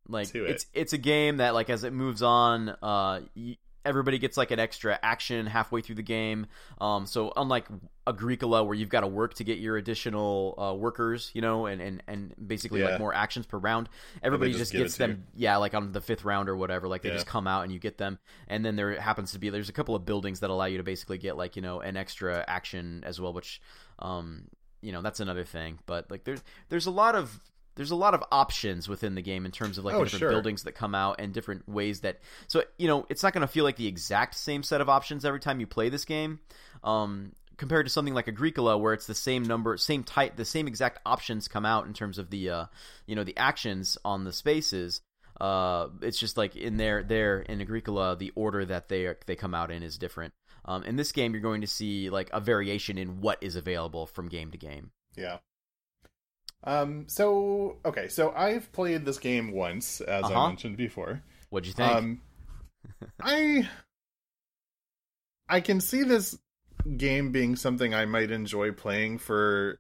Like 0.08 0.34
it. 0.36 0.42
it's 0.50 0.66
it's 0.74 0.94
a 0.94 0.98
game 0.98 1.38
that 1.38 1.54
like 1.54 1.70
as 1.70 1.84
it 1.84 1.94
moves 1.94 2.22
on 2.22 2.70
uh 2.70 3.22
y- 3.36 3.58
everybody 3.86 4.18
gets 4.18 4.38
like 4.38 4.52
an 4.52 4.60
extra 4.60 4.98
action 5.04 5.46
halfway 5.46 5.82
through 5.82 5.96
the 5.96 6.02
game. 6.02 6.46
Um, 6.80 7.06
so 7.06 7.34
unlike 7.36 7.66
Agricola, 8.08 8.64
where 8.64 8.76
you've 8.76 8.88
got 8.88 9.02
to 9.02 9.08
work 9.08 9.34
to 9.36 9.44
get 9.44 9.58
your 9.60 9.76
additional 9.76 10.56
uh, 10.58 10.74
workers, 10.74 11.32
you 11.34 11.42
know, 11.42 11.66
and 11.66 11.82
and 11.82 12.02
and 12.08 12.34
basically 12.48 12.80
Yeah. 12.80 12.92
like 12.92 13.00
more 13.00 13.14
actions 13.14 13.46
per 13.46 13.58
round, 13.58 13.90
everybody 14.22 14.52
just 14.54 14.72
just, 14.72 14.74
gets 14.74 14.98
them. 14.98 15.26
Yeah, 15.36 15.58
like 15.58 15.74
on 15.74 15.92
the 15.92 16.00
fifth 16.00 16.24
round 16.24 16.48
or 16.48 16.56
whatever, 16.56 16.88
like 16.88 17.02
they 17.02 17.10
Yeah. 17.10 17.16
just 17.16 17.28
come 17.28 17.46
out 17.46 17.64
and 17.64 17.74
you 17.74 17.80
get 17.80 17.98
them. 17.98 18.20
And 18.48 18.64
then 18.66 18.78
there 18.78 19.00
happens 19.02 19.34
to 19.34 19.40
be 19.40 19.50
there's 19.50 19.68
a 19.70 19.74
couple 19.74 19.96
of 19.96 20.06
buildings 20.06 20.40
that 20.40 20.50
allow 20.50 20.66
you 20.66 20.78
to 20.78 20.84
basically 20.84 21.18
get 21.18 21.36
like 21.36 21.58
you 21.58 21.62
know 21.62 21.82
an 21.82 21.98
extra 21.98 22.44
action 22.48 23.04
as 23.06 23.20
well, 23.20 23.34
which 23.34 23.62
um 24.00 24.46
you 24.82 24.92
know 24.94 25.02
that's 25.02 25.20
another 25.20 25.44
thing. 25.44 25.80
But 25.86 26.10
like 26.10 26.24
there's 26.24 26.42
there's 26.70 26.86
a 26.86 26.92
lot 26.92 27.16
of 27.16 27.38
there's 27.76 27.92
a 27.92 27.96
lot 27.96 28.14
of 28.14 28.24
options 28.32 28.88
within 28.88 29.16
the 29.16 29.22
game 29.22 29.46
in 29.46 29.52
terms 29.52 29.78
of 29.78 29.86
like 29.86 29.96
Oh, 29.96 30.04
different 30.04 30.20
sure. 30.22 30.30
buildings 30.30 30.64
that 30.64 30.74
come 30.74 30.94
out 30.96 31.16
and 31.20 31.34
different 31.34 31.68
ways 31.68 32.02
that 32.02 32.20
so 32.48 32.64
you 32.78 32.88
know 32.88 33.06
it's 33.10 33.24
not 33.24 33.34
going 33.34 33.42
to 33.42 33.48
feel 33.48 33.64
like 33.64 33.76
the 33.78 33.88
exact 33.88 34.36
same 34.36 34.64
set 34.64 34.82
of 34.82 34.90
options 34.90 35.26
every 35.26 35.40
time 35.40 35.60
you 35.60 35.68
play 35.68 35.90
this 35.90 36.06
game 36.06 36.40
um 36.84 37.34
compared 37.58 37.86
to 37.86 37.90
something 37.92 38.14
like 38.14 38.28
agricola 38.28 38.78
where 38.78 38.94
it's 38.94 39.08
the 39.08 39.14
same 39.16 39.44
number 39.44 39.78
same 39.78 40.04
type 40.04 40.36
the 40.36 40.46
same 40.46 40.68
exact 40.68 41.00
options 41.06 41.48
come 41.48 41.66
out 41.66 41.86
in 41.86 41.94
terms 41.94 42.18
of 42.18 42.30
the 42.30 42.50
uh 42.50 42.66
you 43.06 43.16
know 43.16 43.24
the 43.24 43.38
actions 43.38 43.98
on 44.04 44.24
the 44.24 44.34
spaces 44.34 45.02
uh 45.42 45.88
it's 46.02 46.20
just 46.20 46.38
like 46.38 46.56
in 46.56 46.78
there 46.78 47.04
there 47.04 47.40
in 47.42 47.62
agricola 47.62 48.16
the 48.16 48.32
order 48.36 48.66
that 48.66 48.90
they 48.90 49.06
are, 49.06 49.18
they 49.26 49.36
come 49.36 49.54
out 49.54 49.72
in 49.72 49.82
is 49.84 49.98
different 49.98 50.34
um 50.66 50.84
in 50.84 50.96
this 50.96 51.12
game 51.12 51.34
you're 51.34 51.42
going 51.42 51.62
to 51.62 51.68
see 51.68 52.10
like 52.10 52.30
a 52.34 52.40
variation 52.40 52.98
in 52.98 53.22
what 53.22 53.38
is 53.42 53.56
available 53.56 54.06
from 54.08 54.30
game 54.30 54.52
to 54.52 54.58
game 54.58 54.92
Yeah. 55.16 55.38
Um. 56.64 57.06
So 57.08 57.78
okay. 57.86 58.08
So 58.08 58.32
I've 58.36 58.72
played 58.72 59.06
this 59.06 59.20
game 59.20 59.52
once, 59.52 60.02
as 60.02 60.24
Uh-huh. 60.26 60.40
I 60.46 60.48
mentioned 60.48 60.78
before. 60.78 61.22
what'd 61.50 61.68
you 61.68 61.74
think 61.74 61.92
Um. 61.96 62.22
I. 63.22 63.70
I 65.50 65.60
can 65.62 65.82
see 65.82 66.04
this 66.04 66.38
game 66.98 67.32
being 67.32 67.56
something 67.56 67.94
I 67.94 68.06
might 68.06 68.32
enjoy 68.32 68.72
playing 68.72 69.18
for, 69.20 69.80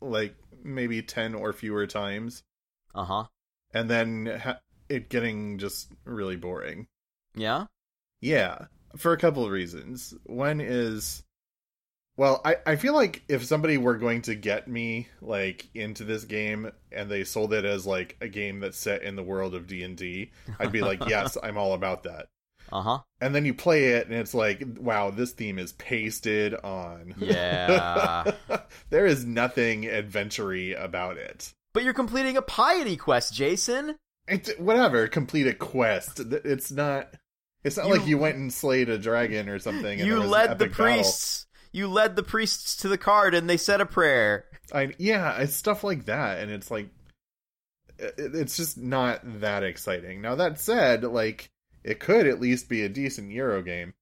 like 0.00 0.34
maybe 0.62 1.00
ten 1.02 1.34
or 1.34 1.52
fewer 1.52 1.86
times, 1.86 2.42
uh-huh 2.94 3.26
and 3.72 3.88
then 3.90 4.26
ha- 4.26 4.60
it 4.88 5.08
getting 5.08 5.58
just 5.58 5.90
really 6.04 6.36
boring. 6.36 6.86
yeah 7.34 7.66
Yeah, 8.20 8.66
for 8.96 9.12
a 9.12 9.16
couple 9.18 9.44
of 9.44 9.50
reasons. 9.50 10.14
One 10.24 10.60
is 10.60 11.22
well, 12.16 12.40
I, 12.44 12.56
I 12.66 12.76
feel 12.76 12.94
like 12.94 13.22
if 13.28 13.44
somebody 13.44 13.76
were 13.76 13.96
going 13.96 14.22
to 14.22 14.34
get 14.34 14.68
me 14.68 15.08
like 15.20 15.66
into 15.74 16.04
this 16.04 16.24
game 16.24 16.70
and 16.92 17.10
they 17.10 17.24
sold 17.24 17.52
it 17.52 17.64
as 17.64 17.86
like 17.86 18.16
a 18.20 18.28
game 18.28 18.60
that's 18.60 18.78
set 18.78 19.02
in 19.02 19.16
the 19.16 19.22
world 19.22 19.54
of 19.54 19.66
D&D, 19.66 20.30
I'd 20.58 20.72
be 20.72 20.80
like, 20.82 21.08
"Yes, 21.08 21.36
I'm 21.42 21.56
all 21.58 21.72
about 21.74 22.04
that." 22.04 22.26
uh-huh 22.72 22.98
And 23.20 23.34
then 23.34 23.44
you 23.44 23.52
play 23.52 23.90
it 23.90 24.06
and 24.06 24.14
it's 24.16 24.32
like, 24.34 24.62
"Wow, 24.78 25.10
this 25.10 25.32
theme 25.32 25.58
is 25.58 25.72
pasted 25.72 26.54
on." 26.54 27.14
Yeah. 27.18 28.32
there 28.90 29.06
is 29.06 29.24
nothing 29.24 29.84
adventury 29.86 30.72
about 30.72 31.16
it. 31.18 31.52
But 31.72 31.82
you're 31.84 31.92
completing 31.92 32.36
a 32.36 32.42
piety 32.42 32.96
quest, 32.96 33.34
Jason. 33.34 33.96
It's 34.28 34.50
whatever, 34.58 35.08
complete 35.08 35.46
a 35.48 35.52
quest. 35.52 36.20
It's 36.20 36.70
not 36.70 37.08
it's 37.64 37.76
not 37.76 37.88
You- 37.88 37.92
like 37.94 38.06
you 38.06 38.18
went 38.18 38.36
and 38.36 38.52
slayed 38.52 38.88
a 38.88 38.98
dragon 38.98 39.48
or 39.48 39.58
something. 39.58 39.98
And 40.00 40.06
You 40.06 40.12
there 40.14 40.20
was 40.20 40.26
an 40.26 40.30
led 40.30 40.58
the 40.58 40.68
priests. 40.68 41.44
battle. 41.44 41.50
You 41.74 41.88
led 41.88 42.14
the 42.14 42.22
priests 42.22 42.76
to 42.78 42.88
the 42.88 42.96
card, 42.96 43.34
and 43.34 43.50
they 43.50 43.56
said 43.56 43.80
a 43.80 43.86
prayer. 43.86 44.44
I 44.72 44.94
yeah, 44.98 45.38
it's 45.40 45.54
stuff 45.56 45.82
like 45.84 46.04
that, 46.06 46.38
and 46.38 46.50
it's 46.50 46.70
like 46.70 46.88
it's 47.98 48.56
just 48.56 48.78
not 48.78 49.20
that 49.40 49.62
exciting. 49.64 50.20
Now 50.22 50.36
that 50.36 50.60
said, 50.60 51.02
like 51.04 51.50
it 51.82 52.00
could 52.00 52.26
at 52.26 52.40
least 52.40 52.68
be 52.68 52.82
a 52.82 52.88
decent 52.88 53.30
Euro 53.32 53.60
game, 53.62 53.92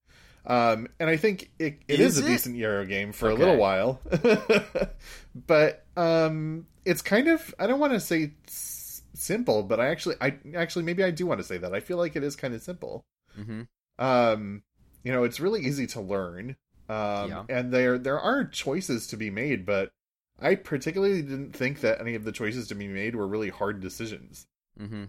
um, 0.47 0.87
and 1.01 1.09
I 1.11 1.17
think 1.17 1.51
it, 1.59 1.79
it 1.89 1.99
is, 1.99 2.19
Is 2.19 2.25
a 2.25 2.27
it? 2.27 2.29
decent 2.33 2.57
Euro 2.57 2.85
game 2.85 3.13
for 3.13 3.29
Okay. 3.31 3.37
a 3.37 3.39
little 3.39 3.57
while. 3.61 4.01
but 5.35 5.85
um, 5.97 6.67
it's 6.85 7.03
kind 7.03 7.29
of 7.29 7.55
I 7.59 7.67
don't 7.67 7.81
want 7.81 7.93
to 7.95 8.01
say 8.01 8.33
s- 8.49 9.03
simple, 9.15 9.63
but 9.63 9.81
I 9.81 9.89
actually 9.89 10.17
I 10.21 10.37
actually 10.57 10.85
maybe 10.85 11.05
I 11.05 11.11
do 11.11 11.27
want 11.27 11.41
to 11.41 11.47
say 11.47 11.59
that 11.59 11.75
I 11.75 11.81
feel 11.81 11.97
like 11.97 12.17
it 12.17 12.23
is 12.25 12.37
kind 12.37 12.55
of 12.55 12.63
simple. 12.63 13.05
Mm-hmm. 13.39 13.63
Um, 13.99 14.63
you 15.05 15.13
know, 15.13 15.25
it's 15.25 15.41
really 15.41 15.63
easy 15.63 15.87
to 15.89 16.01
learn. 16.01 16.57
Um, 16.89 17.31
Yeah. 17.31 17.45
and 17.49 17.73
there 17.73 17.99
there 17.99 18.21
are 18.21 18.45
choices 18.45 19.07
to 19.09 19.17
be 19.17 19.31
made, 19.31 19.65
but 19.65 19.93
I 20.41 20.57
particularly 20.57 21.23
didn't 21.23 21.53
think 21.53 21.81
that 21.81 22.01
any 22.01 22.15
of 22.15 22.25
the 22.25 22.33
choices 22.33 22.69
to 22.69 22.75
be 22.75 22.89
made 22.89 23.15
were 23.15 23.27
really 23.27 23.51
hard 23.51 23.81
decisions. 23.81 24.47
Mm-hmm. 24.79 25.05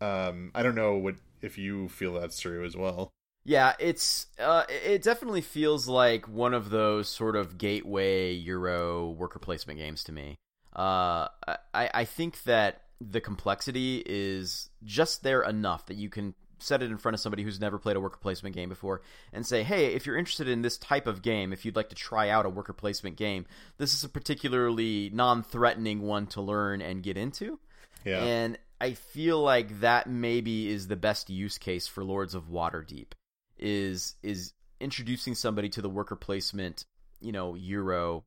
Um, 0.00 0.50
I 0.54 0.62
don't 0.62 0.74
know 0.74 0.96
what 0.96 1.16
if 1.40 1.58
you 1.58 1.88
feel 1.88 2.14
that's 2.14 2.40
true 2.40 2.64
as 2.64 2.76
well. 2.76 3.12
Yeah, 3.44 3.74
it's 3.78 4.26
uh, 4.38 4.64
it 4.68 5.02
definitely 5.02 5.40
feels 5.40 5.88
like 5.88 6.28
one 6.28 6.54
of 6.54 6.70
those 6.70 7.08
sort 7.08 7.36
of 7.36 7.58
gateway 7.58 8.32
Euro 8.34 9.10
worker 9.10 9.38
placement 9.38 9.78
games 9.78 10.04
to 10.04 10.12
me. 10.12 10.38
Uh, 10.74 11.28
I 11.74 11.90
I 11.92 12.04
think 12.04 12.44
that 12.44 12.82
the 13.00 13.20
complexity 13.20 14.02
is 14.06 14.70
just 14.84 15.24
there 15.24 15.42
enough 15.42 15.86
that 15.86 15.96
you 15.96 16.08
can 16.08 16.34
set 16.62 16.82
it 16.82 16.90
in 16.90 16.98
front 16.98 17.14
of 17.14 17.20
somebody 17.20 17.42
who's 17.42 17.60
never 17.60 17.78
played 17.78 17.96
a 17.96 18.00
worker 18.00 18.18
placement 18.20 18.54
game 18.54 18.68
before 18.68 19.02
and 19.32 19.46
say, 19.46 19.62
hey, 19.62 19.94
if 19.94 20.06
you're 20.06 20.16
interested 20.16 20.48
in 20.48 20.62
this 20.62 20.78
type 20.78 21.06
of 21.06 21.22
game, 21.22 21.52
if 21.52 21.64
you'd 21.64 21.76
like 21.76 21.88
to 21.90 21.94
try 21.94 22.28
out 22.28 22.46
a 22.46 22.50
worker 22.50 22.72
placement 22.72 23.16
game, 23.16 23.46
this 23.78 23.94
is 23.94 24.04
a 24.04 24.08
particularly 24.08 25.10
non-threatening 25.12 26.02
one 26.02 26.26
to 26.28 26.40
learn 26.40 26.80
and 26.82 27.02
get 27.02 27.16
into. 27.16 27.58
Yeah, 28.04 28.22
And 28.24 28.58
I 28.80 28.94
feel 28.94 29.40
like 29.40 29.80
that 29.80 30.08
maybe 30.08 30.68
is 30.68 30.88
the 30.88 30.96
best 30.96 31.30
use 31.30 31.56
case 31.58 31.86
for 31.86 32.02
Lords 32.02 32.34
of 32.34 32.48
Waterdeep 32.50 33.12
is 33.58 34.16
is 34.22 34.52
introducing 34.80 35.36
somebody 35.36 35.68
to 35.68 35.82
the 35.82 35.88
worker 35.88 36.16
placement, 36.16 36.84
you 37.20 37.30
know, 37.30 37.54
Euro, 37.54 38.24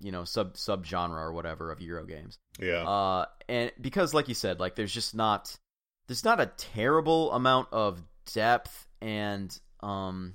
you 0.00 0.12
know, 0.12 0.24
sub 0.24 0.58
sub 0.58 0.84
genre 0.84 1.22
or 1.22 1.32
whatever 1.32 1.72
of 1.72 1.80
Euro 1.80 2.04
games. 2.04 2.38
yeah, 2.60 2.82
Uh 2.86 3.24
and 3.48 3.72
because 3.80 4.12
like 4.12 4.28
you 4.28 4.34
said, 4.34 4.60
like 4.60 4.74
there's 4.74 4.92
just 4.92 5.14
not 5.14 5.56
there's 6.06 6.24
not 6.24 6.40
a 6.40 6.46
terrible 6.56 7.32
amount 7.32 7.68
of 7.72 8.02
depth 8.32 8.86
and 9.00 9.58
um 9.80 10.34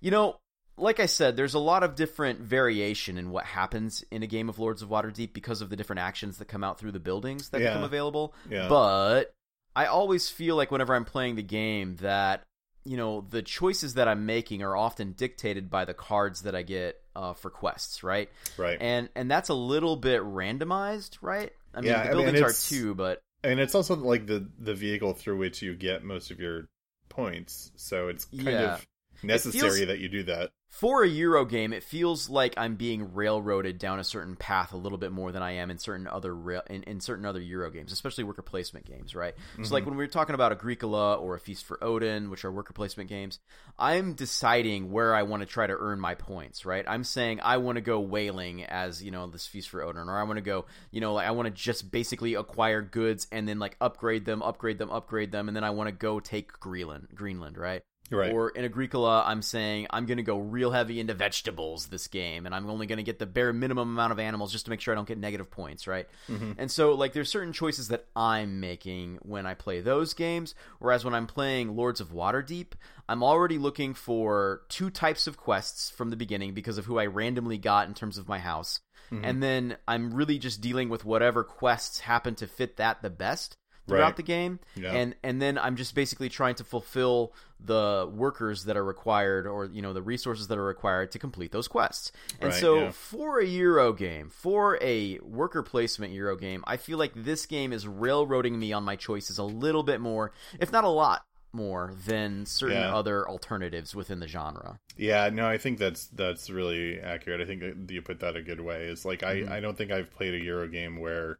you 0.00 0.10
know, 0.10 0.36
like 0.76 1.00
I 1.00 1.06
said, 1.06 1.36
there's 1.36 1.54
a 1.54 1.58
lot 1.58 1.82
of 1.82 1.94
different 1.94 2.40
variation 2.40 3.16
in 3.16 3.30
what 3.30 3.44
happens 3.46 4.04
in 4.10 4.22
a 4.22 4.26
game 4.26 4.48
of 4.50 4.58
Lords 4.58 4.82
of 4.82 4.90
Waterdeep 4.90 5.32
because 5.32 5.62
of 5.62 5.70
the 5.70 5.76
different 5.76 6.00
actions 6.00 6.36
that 6.38 6.48
come 6.48 6.62
out 6.62 6.78
through 6.78 6.92
the 6.92 7.00
buildings 7.00 7.48
that 7.50 7.60
Yeah. 7.62 7.68
become 7.70 7.84
available. 7.84 8.34
yeah. 8.50 8.68
But 8.68 9.32
I 9.74 9.86
always 9.86 10.28
feel 10.28 10.54
like 10.54 10.70
whenever 10.70 10.94
I'm 10.94 11.04
playing 11.06 11.36
the 11.36 11.42
game 11.42 11.96
that 11.96 12.42
you 12.84 12.96
know 12.96 13.26
the 13.30 13.42
choices 13.42 13.94
that 13.94 14.06
I'm 14.06 14.26
making 14.26 14.62
are 14.62 14.76
often 14.76 15.12
dictated 15.12 15.68
by 15.70 15.84
the 15.86 15.94
cards 15.94 16.42
that 16.42 16.54
I 16.54 16.62
get 16.62 17.00
uh, 17.16 17.32
for 17.32 17.50
quests, 17.50 18.02
right? 18.04 18.30
right. 18.58 18.76
And 18.80 19.08
and 19.16 19.30
that's 19.30 19.48
a 19.48 19.54
little 19.54 19.96
bit 19.96 20.20
randomized, 20.22 21.18
right? 21.20 21.52
I 21.74 21.80
mean, 21.80 21.90
Yeah, 21.90 22.02
the 22.04 22.10
I 22.10 22.14
mean, 22.14 22.32
buildings 22.32 22.40
are 22.42 22.68
too, 22.70 22.94
but 22.94 23.20
and 23.42 23.60
it's 23.60 23.74
also 23.74 23.96
like 23.96 24.26
the 24.26 24.48
the 24.58 24.74
vehicle 24.74 25.12
through 25.14 25.36
which 25.38 25.62
you 25.62 25.74
get 25.74 26.04
most 26.04 26.30
of 26.30 26.40
your 26.40 26.68
points, 27.08 27.70
so 27.76 28.08
it's 28.08 28.24
kind 28.26 28.44
Yeah. 28.46 28.74
of 28.74 28.86
necessary 29.22 29.70
feels- 29.78 29.86
that 29.88 29.98
you 30.00 30.08
do 30.08 30.22
that. 30.24 30.50
For 30.68 31.04
a 31.04 31.08
Euro 31.08 31.46
game, 31.46 31.72
it 31.72 31.82
feels 31.82 32.28
like 32.28 32.52
I'm 32.58 32.76
being 32.76 33.14
railroaded 33.14 33.78
down 33.78 33.98
a 33.98 34.04
certain 34.04 34.36
path 34.36 34.74
a 34.74 34.76
little 34.76 34.98
bit 34.98 35.10
more 35.10 35.32
than 35.32 35.42
I 35.42 35.52
am 35.52 35.70
in 35.70 35.78
certain 35.78 36.06
other 36.06 36.34
rail, 36.34 36.60
in, 36.68 36.82
in 36.82 37.00
certain 37.00 37.24
other 37.24 37.40
Euro 37.40 37.70
games, 37.70 37.92
especially 37.92 38.24
worker 38.24 38.42
placement 38.42 38.84
games, 38.84 39.14
right? 39.14 39.34
So 39.64 39.72
like 39.72 39.82
mm-hmm. 39.82 39.90
when 39.90 39.98
we 39.98 40.04
were 40.04 40.08
talking 40.08 40.34
about 40.34 40.52
Agricola 40.52 41.14
or 41.14 41.34
A 41.34 41.40
Feast 41.40 41.64
for 41.64 41.82
Odin, 41.82 42.28
which 42.28 42.44
are 42.44 42.52
worker 42.52 42.74
placement 42.74 43.08
games, 43.08 43.38
I'm 43.78 44.12
deciding 44.14 44.92
where 44.92 45.14
I 45.14 45.22
want 45.22 45.40
to 45.42 45.46
try 45.46 45.66
to 45.66 45.76
earn 45.78 45.98
my 45.98 46.14
points, 46.14 46.66
right? 46.66 46.84
I'm 46.86 47.04
saying 47.04 47.40
I 47.42 47.56
want 47.56 47.76
to 47.76 47.82
go 47.82 48.00
whaling 48.00 48.64
as, 48.64 49.02
you 49.02 49.10
know, 49.10 49.26
this 49.28 49.46
Feast 49.46 49.70
for 49.70 49.82
Odin, 49.82 50.08
or 50.08 50.18
I 50.18 50.24
want 50.24 50.36
to 50.36 50.42
go, 50.42 50.66
you 50.90 51.00
know, 51.00 51.14
like 51.14 51.26
I 51.26 51.30
want 51.30 51.46
to 51.46 51.54
just 51.54 51.90
basically 51.90 52.34
acquire 52.34 52.82
goods 52.82 53.26
and 53.32 53.48
then 53.48 53.58
like 53.58 53.76
upgrade 53.80 54.26
them, 54.26 54.42
upgrade 54.42 54.78
them, 54.78 54.90
upgrade 54.90 55.32
them, 55.32 55.48
and 55.48 55.56
then 55.56 55.64
I 55.64 55.70
want 55.70 55.88
to 55.88 55.92
go 55.92 56.20
take 56.20 56.52
Greenland, 56.60 57.08
Greenland, 57.14 57.56
right? 57.56 57.82
Right. 58.10 58.32
Or 58.32 58.50
in 58.50 58.64
Agricola, 58.64 59.24
I'm 59.26 59.42
saying 59.42 59.88
I'm 59.90 60.06
going 60.06 60.18
to 60.18 60.22
go 60.22 60.38
real 60.38 60.70
heavy 60.70 61.00
into 61.00 61.14
vegetables 61.14 61.86
this 61.86 62.06
game, 62.06 62.46
and 62.46 62.54
I'm 62.54 62.68
only 62.70 62.86
going 62.86 62.98
to 62.98 63.02
get 63.02 63.18
the 63.18 63.26
bare 63.26 63.52
minimum 63.52 63.90
amount 63.90 64.12
of 64.12 64.18
animals 64.18 64.52
just 64.52 64.66
to 64.66 64.70
make 64.70 64.80
sure 64.80 64.92
I 64.92 64.96
don't 64.96 65.08
get 65.08 65.18
negative 65.18 65.50
points, 65.50 65.86
right? 65.86 66.06
Mm-hmm. 66.28 66.52
And 66.58 66.70
so, 66.70 66.92
like, 66.92 67.12
there's 67.12 67.30
certain 67.30 67.52
choices 67.52 67.88
that 67.88 68.06
I'm 68.14 68.60
making 68.60 69.18
when 69.22 69.46
I 69.46 69.54
play 69.54 69.80
those 69.80 70.14
games, 70.14 70.54
whereas 70.78 71.04
when 71.04 71.14
I'm 71.14 71.26
playing 71.26 71.74
Lords 71.74 72.00
of 72.00 72.12
Waterdeep, 72.12 72.72
I'm 73.08 73.22
already 73.22 73.58
looking 73.58 73.94
for 73.94 74.62
two 74.68 74.90
types 74.90 75.26
of 75.26 75.36
quests 75.36 75.90
from 75.90 76.10
the 76.10 76.16
beginning 76.16 76.54
because 76.54 76.78
of 76.78 76.84
who 76.84 76.98
I 76.98 77.06
randomly 77.06 77.58
got 77.58 77.88
in 77.88 77.94
terms 77.94 78.18
of 78.18 78.28
my 78.28 78.38
house. 78.38 78.80
Mm-hmm. 79.12 79.24
And 79.24 79.42
then 79.42 79.76
I'm 79.86 80.12
really 80.12 80.38
just 80.38 80.60
dealing 80.60 80.88
with 80.88 81.04
whatever 81.04 81.44
quests 81.44 82.00
happen 82.00 82.34
to 82.36 82.46
fit 82.46 82.76
that 82.76 83.02
the 83.02 83.10
best 83.10 83.56
throughout 83.86 84.02
Right. 84.04 84.16
the 84.16 84.22
game 84.22 84.58
Yeah. 84.74 84.92
and 84.92 85.14
and 85.22 85.40
then 85.40 85.58
i'm 85.58 85.76
just 85.76 85.94
basically 85.94 86.28
trying 86.28 86.54
to 86.56 86.64
fulfill 86.64 87.32
the 87.58 88.10
workers 88.12 88.64
that 88.64 88.76
are 88.76 88.84
required 88.84 89.46
or 89.46 89.66
you 89.66 89.80
know 89.80 89.92
the 89.92 90.02
resources 90.02 90.48
that 90.48 90.58
are 90.58 90.64
required 90.64 91.10
to 91.12 91.18
complete 91.18 91.52
those 91.52 91.68
quests 91.68 92.12
and 92.40 92.50
Right, 92.50 92.60
so 92.60 92.76
yeah. 92.80 92.90
for 92.90 93.40
a 93.40 93.46
euro 93.46 93.92
game 93.92 94.28
for 94.28 94.78
a 94.82 95.18
worker 95.20 95.62
placement 95.62 96.12
euro 96.12 96.36
game 96.36 96.62
i 96.66 96.76
feel 96.76 96.98
like 96.98 97.12
this 97.14 97.46
game 97.46 97.72
is 97.72 97.86
railroading 97.86 98.58
me 98.58 98.72
on 98.72 98.82
my 98.84 98.96
choices 98.96 99.38
a 99.38 99.44
little 99.44 99.82
bit 99.82 100.00
more 100.00 100.32
if 100.60 100.70
not 100.72 100.84
a 100.84 100.88
lot 100.88 101.22
more 101.52 101.94
than 102.06 102.44
certain 102.44 102.76
Yeah. 102.76 102.94
other 102.94 103.26
alternatives 103.26 103.94
within 103.94 104.20
the 104.20 104.28
genre. 104.28 104.78
Yeah, 104.94 105.30
no, 105.30 105.46
I 105.48 105.56
think 105.56 105.78
that's 105.78 106.06
that's 106.08 106.50
really 106.50 107.00
accurate. 107.00 107.40
I 107.40 107.46
think 107.46 107.90
you 107.90 108.02
put 108.02 108.20
that 108.20 108.36
a 108.36 108.42
good 108.42 108.60
way. 108.60 108.88
It's 108.88 109.06
like 109.06 109.20
Mhm. 109.20 109.48
I 109.50 109.56
I 109.56 109.60
don't 109.60 109.78
think 109.78 109.90
I've 109.90 110.10
played 110.10 110.34
a 110.34 110.44
Euro 110.44 110.68
game 110.68 110.98
where 111.00 111.38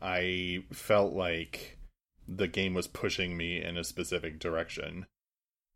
I 0.00 0.64
felt 0.72 1.14
like 1.14 1.78
the 2.26 2.48
game 2.48 2.74
was 2.74 2.86
pushing 2.86 3.36
me 3.36 3.62
in 3.62 3.76
a 3.76 3.84
specific 3.84 4.38
direction. 4.38 5.06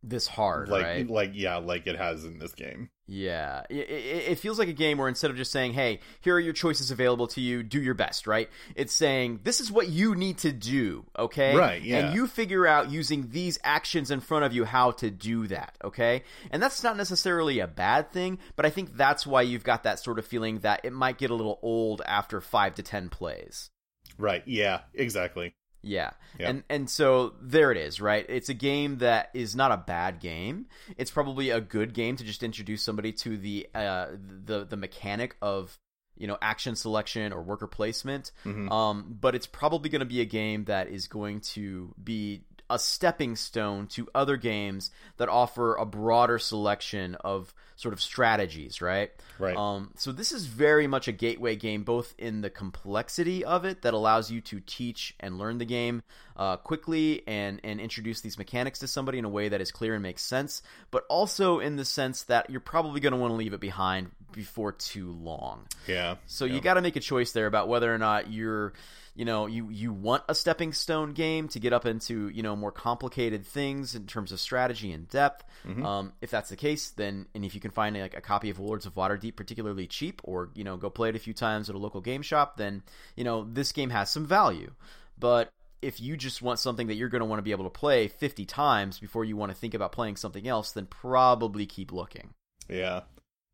This 0.06 0.26
hard, 0.26 0.68
like 0.68 0.84
right? 0.84 1.08
like 1.08 1.30
yeah, 1.32 1.56
like 1.56 1.86
it 1.86 1.96
has 1.96 2.26
in 2.26 2.38
this 2.38 2.52
game. 2.52 2.90
Yeah, 3.06 3.62
it, 3.70 3.88
it, 3.88 4.24
it 4.32 4.38
feels 4.38 4.58
like 4.58 4.68
a 4.68 4.74
game 4.74 4.98
where 4.98 5.08
instead 5.08 5.30
of 5.30 5.36
just 5.38 5.50
saying, 5.50 5.72
"Hey, 5.72 6.00
here 6.20 6.34
are 6.34 6.40
your 6.40 6.52
choices 6.52 6.90
available 6.90 7.26
to 7.28 7.40
you. 7.40 7.62
Do 7.62 7.80
your 7.80 7.94
best," 7.94 8.26
right? 8.26 8.50
It's 8.74 8.92
saying, 8.92 9.40
"This 9.44 9.62
is 9.62 9.72
what 9.72 9.88
you 9.88 10.14
need 10.14 10.38
to 10.38 10.52
do." 10.52 11.06
Okay, 11.18 11.56
Right, 11.56 11.82
yeah. 11.82 12.00
And 12.00 12.14
you 12.14 12.26
figure 12.26 12.66
out 12.66 12.90
using 12.90 13.30
these 13.30 13.58
actions 13.64 14.10
in 14.10 14.20
front 14.20 14.44
of 14.44 14.52
you 14.52 14.66
how 14.66 14.90
to 14.92 15.10
do 15.10 15.46
that. 15.46 15.74
Okay, 15.82 16.22
and 16.50 16.62
that's 16.62 16.82
not 16.82 16.98
necessarily 16.98 17.60
a 17.60 17.66
bad 17.66 18.12
thing, 18.12 18.38
but 18.56 18.66
I 18.66 18.70
think 18.70 18.98
that's 18.98 19.26
why 19.26 19.40
you've 19.40 19.64
got 19.64 19.84
that 19.84 20.00
sort 20.00 20.18
of 20.18 20.26
feeling 20.26 20.58
that 20.60 20.82
it 20.84 20.92
might 20.92 21.16
get 21.16 21.30
a 21.30 21.34
little 21.34 21.58
old 21.62 22.02
after 22.04 22.42
five 22.42 22.74
to 22.74 22.82
ten 22.82 23.08
plays. 23.08 23.70
Right. 24.18 24.42
Yeah, 24.46 24.80
exactly. 24.94 25.54
Yeah. 25.82 26.10
Yeah. 26.38 26.48
And 26.48 26.64
and 26.68 26.90
so 26.90 27.34
there 27.40 27.70
it 27.70 27.76
is, 27.76 28.00
right? 28.00 28.24
It's 28.28 28.48
a 28.48 28.54
game 28.54 28.98
that 28.98 29.30
is 29.34 29.54
not 29.54 29.70
a 29.70 29.76
bad 29.76 30.18
game. 30.18 30.66
It's 30.96 31.10
probably 31.10 31.50
a 31.50 31.60
good 31.60 31.94
game 31.94 32.16
to 32.16 32.24
just 32.24 32.42
introduce 32.42 32.82
somebody 32.82 33.12
to 33.12 33.36
the 33.36 33.68
uh 33.74 34.06
the 34.44 34.64
the 34.64 34.76
mechanic 34.76 35.36
of 35.42 35.78
you 36.16 36.26
know 36.26 36.38
action 36.40 36.74
selection 36.74 37.32
or 37.32 37.42
worker 37.42 37.66
placement. 37.66 38.32
Mhm. 38.44 38.70
Um 38.72 39.16
but 39.20 39.34
it's 39.34 39.46
probably 39.46 39.90
going 39.90 40.00
to 40.00 40.06
be 40.06 40.20
a 40.20 40.26
game 40.26 40.64
that 40.64 40.88
is 40.88 41.06
going 41.06 41.40
to 41.52 41.94
be 42.02 42.44
a 42.74 42.78
stepping 42.78 43.36
stone 43.36 43.86
to 43.86 44.08
other 44.16 44.36
games 44.36 44.90
that 45.16 45.28
offer 45.28 45.76
a 45.76 45.86
broader 45.86 46.40
selection 46.40 47.14
of 47.14 47.54
sort 47.76 47.94
of 47.94 48.00
strategies, 48.00 48.82
right? 48.82 49.12
Right. 49.38 49.56
Um, 49.56 49.92
so 49.96 50.10
this 50.10 50.32
is 50.32 50.46
very 50.46 50.88
much 50.88 51.06
a 51.06 51.12
gateway 51.12 51.54
game, 51.54 51.84
both 51.84 52.14
in 52.18 52.40
the 52.40 52.50
complexity 52.50 53.44
of 53.44 53.64
it 53.64 53.82
that 53.82 53.94
allows 53.94 54.28
you 54.28 54.40
to 54.40 54.58
teach 54.58 55.14
and 55.20 55.38
learn 55.38 55.58
the 55.58 55.64
game 55.64 56.02
uh, 56.36 56.56
quickly 56.56 57.22
and 57.28 57.60
and 57.62 57.80
introduce 57.80 58.22
these 58.22 58.38
mechanics 58.38 58.80
to 58.80 58.88
somebody 58.88 59.18
in 59.18 59.24
a 59.24 59.28
way 59.28 59.48
that 59.48 59.60
is 59.60 59.70
clear 59.70 59.94
and 59.94 60.02
makes 60.02 60.22
sense, 60.22 60.60
but 60.90 61.04
also 61.08 61.60
in 61.60 61.76
the 61.76 61.84
sense 61.84 62.24
that 62.24 62.50
you're 62.50 62.58
probably 62.58 63.00
going 63.00 63.12
to 63.12 63.18
want 63.18 63.30
to 63.30 63.36
leave 63.36 63.52
it 63.52 63.60
behind 63.60 64.10
before 64.32 64.72
too 64.72 65.12
long. 65.12 65.66
yeah. 65.86 66.16
So 66.26 66.44
yeah. 66.44 66.54
you 66.54 66.60
got 66.60 66.74
to 66.74 66.82
make 66.82 66.96
a 66.96 67.00
choice 67.00 67.30
there 67.30 67.46
about 67.46 67.68
whether 67.68 67.92
or 67.94 67.98
not 67.98 68.32
you're, 68.32 68.72
you 69.14 69.24
know, 69.24 69.46
you 69.46 69.70
you 69.70 69.92
want 69.92 70.24
a 70.28 70.34
stepping 70.34 70.72
stone 70.72 71.12
game 71.12 71.48
to 71.48 71.60
get 71.60 71.72
up 71.72 71.86
into 71.86 72.28
you 72.28 72.42
know 72.42 72.56
more 72.56 72.72
complicated 72.72 73.46
things 73.46 73.94
in 73.94 74.06
terms 74.06 74.32
of 74.32 74.40
strategy 74.40 74.92
and 74.92 75.08
depth. 75.08 75.44
Mhm. 75.64 75.84
Um, 75.84 76.12
if 76.20 76.30
that's 76.30 76.50
the 76.50 76.56
case, 76.56 76.90
then 76.90 77.26
and 77.34 77.44
if 77.44 77.54
you 77.54 77.60
can 77.60 77.70
find 77.70 77.96
like 77.96 78.16
a 78.16 78.20
copy 78.20 78.50
of 78.50 78.58
Lords 78.58 78.86
of 78.86 78.94
Waterdeep 78.94 79.36
particularly 79.36 79.86
cheap, 79.86 80.20
or 80.24 80.50
you 80.54 80.64
know 80.64 80.76
go 80.76 80.90
play 80.90 81.10
it 81.10 81.16
a 81.16 81.20
few 81.20 81.34
times 81.34 81.70
at 81.70 81.76
a 81.76 81.78
local 81.78 82.00
game 82.00 82.22
shop, 82.22 82.56
then 82.56 82.82
you 83.16 83.24
know 83.24 83.44
this 83.44 83.72
game 83.72 83.90
has 83.90 84.10
some 84.10 84.26
value. 84.26 84.72
But 85.16 85.52
if 85.80 86.00
you 86.00 86.16
just 86.16 86.42
want 86.42 86.58
something 86.58 86.86
that 86.88 86.94
you're 86.94 87.08
going 87.08 87.20
to 87.20 87.26
want 87.26 87.38
to 87.38 87.42
be 87.44 87.52
able 87.52 87.64
to 87.64 87.70
play 87.70 88.08
50 88.08 88.46
times 88.46 88.98
before 88.98 89.24
you 89.24 89.36
want 89.36 89.52
to 89.52 89.58
think 89.58 89.74
about 89.74 89.92
playing 89.92 90.16
something 90.16 90.48
else, 90.48 90.72
then 90.72 90.86
probably 90.86 91.66
keep 91.66 91.92
looking. 91.92 92.30
Yeah. 92.68 93.02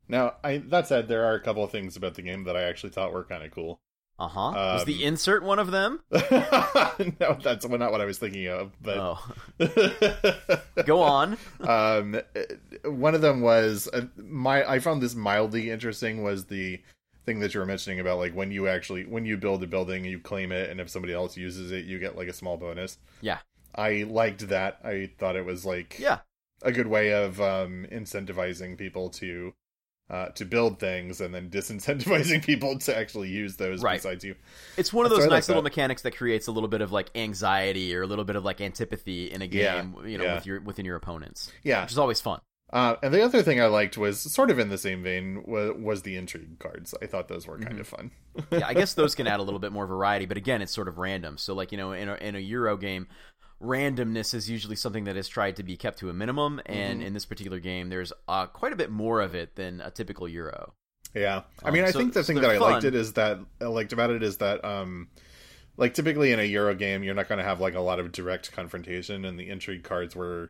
Now, 0.08 0.34
I 0.42 0.58
that 0.58 0.88
said, 0.88 1.08
there 1.08 1.24
are 1.26 1.34
a 1.34 1.40
couple 1.40 1.64
of 1.64 1.70
things 1.70 1.96
about 1.96 2.14
the 2.14 2.22
game 2.22 2.44
that 2.44 2.56
I 2.56 2.62
actually 2.62 2.90
thought 2.90 3.12
were 3.12 3.24
kind 3.24 3.42
of 3.42 3.50
cool. 3.50 3.80
Uh 4.20 4.28
huh. 4.28 4.52
Was 4.54 4.84
the 4.84 4.96
Um, 4.96 5.00
insert 5.14 5.42
one 5.42 5.58
of 5.58 5.70
them? 5.70 6.00
no, 6.12 7.38
that's 7.42 7.66
not 7.66 7.90
what 7.90 8.00
I 8.02 8.04
was 8.04 8.18
thinking 8.18 8.46
of. 8.48 8.70
But 8.82 8.98
Oh, 8.98 9.32
go 10.84 11.00
on. 11.02 11.36
um, 11.60 12.20
one 12.84 13.14
of 13.14 13.22
them 13.22 13.40
was 13.40 13.88
uh, 13.92 14.02
my. 14.18 14.62
I 14.68 14.78
found 14.78 15.02
this 15.02 15.14
mildly 15.14 15.70
interesting. 15.70 16.22
Was 16.22 16.44
the 16.46 16.80
thing 17.26 17.40
that 17.40 17.54
you 17.54 17.60
were 17.60 17.66
mentioning 17.66 18.00
about 18.00 18.18
like 18.18 18.34
when 18.34 18.50
you 18.50 18.68
actually 18.68 19.04
when 19.06 19.24
you 19.24 19.36
build 19.36 19.62
a 19.62 19.66
building, 19.66 20.04
you 20.04 20.18
claim 20.18 20.52
it, 20.52 20.68
and 20.70 20.80
if 20.80 20.90
somebody 20.90 21.14
else 21.14 21.36
uses 21.36 21.70
it, 21.70 21.84
you 21.86 21.98
get 21.98 22.16
like 22.16 22.28
a 22.28 22.32
small 22.34 22.56
bonus. 22.56 22.98
Yeah. 23.20 23.38
I 23.74 24.04
liked 24.08 24.48
that. 24.48 24.80
I 24.84 25.10
thought 25.18 25.36
it 25.36 25.44
was 25.46 25.64
like 25.64 25.96
Yeah. 25.98 26.18
a 26.62 26.72
good 26.72 26.88
way 26.88 27.12
of 27.14 27.40
um, 27.40 27.86
incentivizing 27.90 28.76
people 28.76 29.08
to 29.10 29.54
uh, 30.10 30.26
to 30.30 30.44
build 30.44 30.80
things 30.80 31.20
and 31.20 31.32
then 31.32 31.48
disincentivizing 31.48 32.44
people 32.44 32.76
to 32.80 32.96
actually 32.96 33.28
use 33.28 33.56
those 33.56 33.80
Right. 33.82 33.98
besides 33.98 34.24
you. 34.24 34.34
It's 34.76 34.92
one 34.92 35.06
of 35.06 35.10
those 35.10 35.26
nice 35.26 35.48
little 35.48 35.62
that. 35.62 35.70
mechanics 35.70 36.02
that 36.02 36.16
creates 36.16 36.48
a 36.48 36.52
little 36.52 36.68
bit 36.68 36.80
of 36.80 36.90
like 36.90 37.10
anxiety 37.14 37.94
or 37.94 38.02
a 38.02 38.06
little 38.06 38.24
bit 38.24 38.36
of 38.36 38.44
like 38.44 38.60
antipathy 38.60 39.30
in 39.30 39.40
a 39.42 39.46
game, 39.46 39.94
Yeah, 40.02 40.06
you 40.06 40.18
know, 40.18 40.24
yeah. 40.24 40.34
with 40.34 40.46
your 40.46 40.60
within 40.60 40.84
your 40.84 40.96
opponents, 40.96 41.52
Yeah. 41.62 41.82
which 41.82 41.92
is 41.92 41.98
always 41.98 42.20
fun. 42.20 42.40
Uh, 42.72 42.94
and 43.02 43.12
the 43.12 43.20
other 43.20 43.42
thing 43.42 43.60
I 43.60 43.66
liked 43.66 43.98
was 43.98 44.20
sort 44.20 44.48
of 44.48 44.60
in 44.60 44.68
the 44.68 44.78
same 44.78 45.02
vein 45.02 45.42
was, 45.44 45.72
was 45.76 46.02
the 46.02 46.16
intrigue 46.16 46.60
cards. 46.60 46.94
I 47.02 47.06
thought 47.06 47.26
those 47.26 47.44
were 47.46 47.58
kind 47.58 47.70
Mm-hmm. 47.72 47.80
of 47.80 47.86
fun. 47.88 48.10
yeah, 48.52 48.66
I 48.66 48.74
guess 48.74 48.94
those 49.00 49.16
can 49.16 49.26
add 49.26 49.40
a 49.40 49.42
little 49.42 49.58
bit 49.58 49.72
more 49.72 49.86
variety, 49.88 50.24
but 50.26 50.36
again, 50.36 50.62
it's 50.62 50.72
sort 50.72 50.86
of 50.86 50.98
random. 50.98 51.36
So, 51.36 51.52
like 51.54 51.72
you 51.72 51.78
know, 51.78 51.90
in 51.92 52.08
a, 52.08 52.14
in 52.14 52.36
a 52.36 52.38
Euro 52.38 52.76
game, 52.76 53.08
randomness 53.60 54.34
is 54.34 54.48
usually 54.50 54.76
something 54.76 55.04
that 55.04 55.16
is 55.16 55.28
tried 55.28 55.56
to 55.56 55.62
be 55.62 55.76
kept 55.76 55.98
to 56.00 56.10
a 56.10 56.12
minimum, 56.12 56.60
and 56.66 57.00
Mhm. 57.00 57.06
in 57.06 57.14
this 57.14 57.26
particular 57.26 57.60
game, 57.60 57.88
there's 57.88 58.12
uh, 58.28 58.46
quite 58.46 58.72
a 58.72 58.76
bit 58.76 58.90
more 58.90 59.20
of 59.20 59.34
it 59.34 59.56
than 59.56 59.80
a 59.80 59.90
typical 59.90 60.28
Euro. 60.28 60.74
Yeah, 61.14 61.42
I 61.64 61.68
Um, 61.68 61.74
mean, 61.74 61.84
I 61.84 61.90
so- 61.90 61.98
think 61.98 62.14
the 62.14 62.22
thing 62.22 62.36
they're 62.36 62.52
that 62.54 62.62
I 62.62 62.70
liked 62.72 62.84
it 62.84 62.94
is 62.94 63.14
that 63.14 63.40
I 63.60 63.64
liked 63.64 63.92
about 63.92 64.10
it 64.10 64.22
is 64.22 64.38
that 64.38 64.64
um, 64.64 65.08
like 65.76 65.94
typically 65.94 66.32
in 66.32 66.38
a 66.40 66.44
Euro 66.44 66.74
game, 66.74 67.02
you're 67.02 67.14
not 67.14 67.28
going 67.28 67.38
to 67.38 67.44
have 67.44 67.60
like 67.60 67.74
a 67.74 67.80
lot 67.80 67.98
of 68.00 68.12
direct 68.12 68.52
confrontation, 68.52 69.24
and 69.24 69.38
the 69.38 69.48
intrigue 69.48 69.82
cards 69.82 70.14
were. 70.16 70.48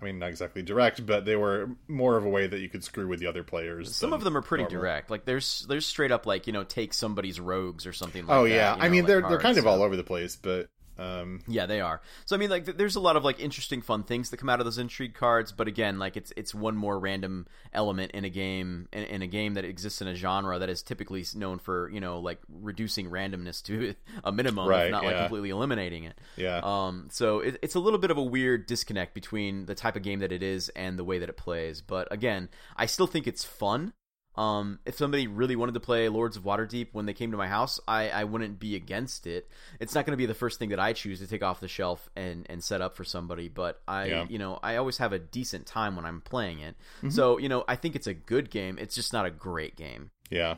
I 0.00 0.04
mean, 0.04 0.18
not 0.18 0.30
exactly 0.30 0.62
direct, 0.62 1.06
but 1.06 1.24
they 1.26 1.36
were 1.36 1.70
more 1.86 2.16
of 2.16 2.24
a 2.24 2.28
way 2.28 2.48
that 2.48 2.58
you 2.58 2.68
could 2.68 2.82
screw 2.82 3.06
with 3.06 3.20
the 3.20 3.26
other 3.28 3.44
players. 3.44 3.94
Some 3.94 4.12
of 4.12 4.24
them 4.24 4.36
are 4.36 4.42
pretty 4.42 4.64
normal. 4.64 4.80
direct. 4.80 5.10
Like 5.10 5.24
there's 5.26 5.64
there's 5.68 5.86
straight 5.86 6.10
up 6.10 6.26
like 6.26 6.46
you 6.48 6.52
know 6.52 6.64
take 6.64 6.92
somebody's 6.92 7.38
rogues 7.38 7.86
or 7.86 7.92
something 7.92 8.22
like 8.26 8.28
that. 8.28 8.40
oh 8.40 8.44
yeah, 8.44 8.74
I 8.80 8.86
know, 8.86 8.90
mean 8.90 9.02
like 9.02 9.06
they're 9.08 9.20
they're 9.20 9.28
cards, 9.30 9.42
kind 9.42 9.58
of 9.58 9.66
all 9.68 9.82
over 9.82 9.94
the 9.96 10.02
place, 10.02 10.34
but 10.34 10.68
um, 11.02 11.40
Yeah, 11.48 11.66
they 11.66 11.80
are. 11.80 12.00
So 12.24 12.36
I 12.36 12.38
mean, 12.38 12.50
like, 12.50 12.64
th- 12.64 12.76
there's 12.76 12.96
a 12.96 13.00
lot 13.00 13.16
of 13.16 13.24
like 13.24 13.40
interesting, 13.40 13.82
fun 13.82 14.02
things 14.04 14.30
that 14.30 14.36
come 14.36 14.48
out 14.48 14.60
of 14.60 14.64
those 14.66 14.78
intrigue 14.78 15.14
cards. 15.14 15.52
But 15.52 15.68
again, 15.68 15.98
like, 15.98 16.16
it's 16.16 16.32
it's 16.36 16.54
one 16.54 16.76
more 16.76 16.98
random 16.98 17.46
element 17.72 18.12
in 18.12 18.24
a 18.24 18.30
game 18.30 18.88
in, 18.92 19.04
in 19.04 19.22
a 19.22 19.26
game 19.26 19.54
that 19.54 19.64
exists 19.64 20.00
in 20.00 20.08
a 20.08 20.14
genre 20.14 20.58
that 20.58 20.68
is 20.68 20.82
typically 20.82 21.24
known 21.34 21.58
for 21.58 21.90
you 21.90 22.00
know 22.00 22.20
like 22.20 22.38
reducing 22.48 23.10
randomness 23.10 23.62
to 23.64 23.94
a 24.24 24.32
minimum, 24.32 24.68
Right, 24.68 24.86
if 24.86 24.90
not 24.92 25.04
like 25.04 25.16
completely 25.16 25.50
eliminating 25.50 26.04
it. 26.04 26.18
yeah, 26.36 26.60
Um, 26.62 27.08
so 27.10 27.40
it, 27.40 27.58
it's 27.62 27.74
a 27.74 27.80
little 27.80 27.98
bit 27.98 28.10
of 28.10 28.18
a 28.18 28.22
weird 28.22 28.66
disconnect 28.66 29.14
between 29.14 29.66
the 29.66 29.74
type 29.74 29.96
of 29.96 30.02
game 30.02 30.20
that 30.20 30.32
it 30.32 30.42
is 30.42 30.68
and 30.70 30.98
the 30.98 31.04
way 31.04 31.18
that 31.18 31.28
it 31.28 31.36
plays. 31.36 31.80
But 31.80 32.08
again, 32.12 32.48
I 32.76 32.86
still 32.86 33.06
think 33.06 33.26
it's 33.26 33.44
fun. 33.44 33.92
Um, 34.34 34.78
if 34.86 34.96
somebody 34.96 35.26
really 35.26 35.56
wanted 35.56 35.74
to 35.74 35.80
play 35.80 36.08
Lords 36.08 36.36
of 36.36 36.44
Waterdeep 36.44 36.88
when 36.92 37.04
they 37.06 37.12
came 37.12 37.32
to 37.32 37.36
my 37.36 37.48
house, 37.48 37.78
I, 37.86 38.08
I 38.08 38.24
wouldn't 38.24 38.58
be 38.58 38.76
against 38.76 39.26
it. 39.26 39.48
It's 39.78 39.94
not 39.94 40.06
going 40.06 40.12
to 40.12 40.16
be 40.18 40.26
the 40.26 40.34
first 40.34 40.58
thing 40.58 40.70
that 40.70 40.80
I 40.80 40.94
choose 40.94 41.18
to 41.20 41.26
take 41.26 41.42
off 41.42 41.60
the 41.60 41.68
shelf 41.68 42.08
and, 42.16 42.46
and 42.48 42.64
set 42.64 42.80
up 42.80 42.96
for 42.96 43.04
somebody, 43.04 43.48
but 43.48 43.82
I, 43.86 44.06
Yeah. 44.06 44.26
you 44.28 44.38
know, 44.38 44.58
I 44.62 44.76
always 44.76 44.98
have 44.98 45.12
a 45.12 45.18
decent 45.18 45.66
time 45.66 45.96
when 45.96 46.06
I'm 46.06 46.20
playing 46.22 46.60
it. 46.60 46.76
Mhm. 47.02 47.12
So, 47.12 47.36
you 47.38 47.48
know, 47.48 47.64
I 47.68 47.76
think 47.76 47.94
it's 47.94 48.06
a 48.06 48.14
good 48.14 48.50
game. 48.50 48.78
It's 48.78 48.94
just 48.94 49.12
not 49.12 49.26
a 49.26 49.30
great 49.30 49.76
game. 49.76 50.10
yeah. 50.30 50.54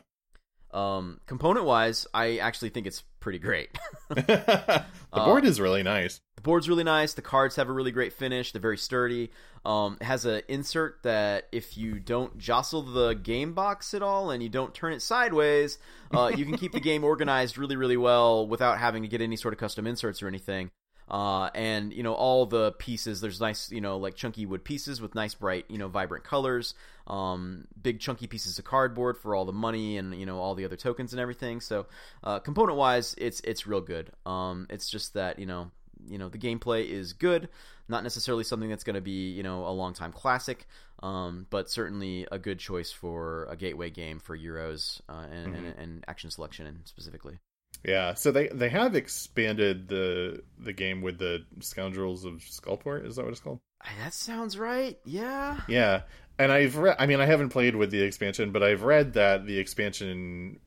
Um, 0.75 1.21
component 1.25 1.65
wise, 1.65 2.05
I 2.13 2.37
actually 2.37 2.69
think 2.69 2.85
it's 2.85 3.01
pretty 3.21 3.39
great. 3.39 3.69
the 4.09 4.85
Uh, 5.13 5.25
board 5.25 5.45
is 5.45 5.59
really 5.61 5.83
nice. 5.83 6.19
The 6.35 6.41
board's 6.41 6.67
really 6.67 6.83
nice. 6.83 7.13
The 7.13 7.21
cards 7.21 7.55
have 7.55 7.69
a 7.69 7.71
really 7.71 7.91
great 7.91 8.11
finish. 8.13 8.51
They're 8.51 8.61
very 8.61 8.77
sturdy. 8.77 9.31
Um, 9.63 9.97
it 10.01 10.03
has 10.03 10.25
an 10.25 10.41
insert 10.47 11.01
that 11.03 11.47
if 11.51 11.77
you 11.77 11.99
don't 11.99 12.37
jostle 12.37 12.81
the 12.81 13.13
game 13.13 13.53
box 13.53 13.93
at 13.93 14.03
all 14.03 14.29
and 14.31 14.43
you 14.43 14.49
don't 14.49 14.73
turn 14.73 14.91
it 14.93 15.01
sideways, 15.01 15.79
uh, 16.13 16.31
you 16.35 16.45
can 16.45 16.57
keep 16.57 16.73
the 16.73 16.79
game 16.91 17.03
organized 17.03 17.57
really, 17.57 17.77
really 17.77 17.97
well 17.97 18.45
without 18.45 18.77
having 18.77 19.01
to 19.03 19.07
get 19.07 19.21
any 19.21 19.37
sort 19.37 19.53
of 19.53 19.59
custom 19.59 19.87
inserts 19.87 20.21
or 20.21 20.27
anything. 20.27 20.69
Uh, 21.09 21.49
and 21.53 21.93
you 21.93 22.01
know 22.01 22.13
all 22.13 22.45
the 22.45 22.71
pieces. 22.73 23.21
There's 23.21 23.39
nice, 23.39 23.71
you 23.71 23.81
know, 23.81 23.97
like 23.97 24.15
chunky 24.15 24.45
wood 24.45 24.63
pieces 24.63 25.01
with 25.01 25.13
nice, 25.13 25.35
bright, 25.35 25.65
you 25.69 25.77
know, 25.77 25.87
vibrant 25.87 26.23
colors. 26.23 26.73
Um, 27.07 27.67
big 27.79 27.99
chunky 27.99 28.25
pieces 28.25 28.57
of 28.57 28.65
cardboard 28.65 29.17
for 29.17 29.35
all 29.35 29.45
the 29.45 29.53
money 29.53 29.97
and 29.97 30.19
you 30.19 30.25
know 30.25 30.39
all 30.39 30.55
the 30.55 30.65
other 30.65 30.77
tokens 30.77 31.13
and 31.13 31.19
everything. 31.19 31.61
So, 31.61 31.85
uh, 32.23 32.39
component 32.39 32.77
wise, 32.77 33.13
it's 33.17 33.39
it's 33.41 33.67
real 33.67 33.81
good. 33.81 34.11
Um, 34.25 34.65
it's 34.69 34.89
just 34.89 35.13
that 35.13 35.37
you 35.37 35.45
know 35.45 35.69
you 36.09 36.17
know 36.17 36.29
the 36.29 36.37
gameplay 36.37 36.87
is 36.87 37.13
good 37.13 37.49
not 37.87 38.03
necessarily 38.03 38.43
something 38.43 38.69
that's 38.69 38.83
going 38.83 38.95
to 38.95 39.01
be 39.01 39.31
you 39.31 39.43
know 39.43 39.67
a 39.67 39.71
long 39.71 39.93
time 39.93 40.11
classic 40.11 40.67
um, 41.03 41.45
but 41.49 41.69
certainly 41.69 42.27
a 42.31 42.39
good 42.39 42.59
choice 42.59 42.91
for 42.91 43.47
a 43.49 43.55
gateway 43.55 43.89
game 43.89 44.19
for 44.19 44.37
euros 44.37 45.01
uh, 45.09 45.25
and, 45.31 45.55
and, 45.55 45.67
and 45.77 46.05
action 46.07 46.31
selection 46.31 46.65
and 46.65 46.79
specifically 46.85 47.37
Yeah, 47.83 48.13
so 48.15 48.31
they 48.31 48.47
they 48.47 48.69
have 48.69 48.95
expanded 48.95 49.87
the 49.87 50.41
the 50.59 50.73
game 50.73 51.01
with 51.01 51.17
the 51.19 51.45
Scoundrels 51.59 52.25
of 52.25 52.35
Skullport. 52.35 53.05
Is 53.05 53.15
that 53.15 53.23
what 53.25 53.31
it's 53.31 53.39
called? 53.41 53.59
That 53.99 54.13
sounds 54.15 54.57
right 54.57 54.97
yeah 55.05 55.59
Yeah, 55.67 56.01
and 56.39 56.51
I've 56.51 56.75
read. 56.77 56.95
I 56.97 57.05
mean, 57.05 57.19
I 57.21 57.25
haven't 57.25 57.49
played 57.49 57.75
with 57.75 57.91
the 57.91 58.01
expansion, 58.01 58.51
but 58.51 58.63
I've 58.63 58.81
read 58.81 59.13
that 59.13 59.45
the 59.45 59.59
expansion 59.59 60.59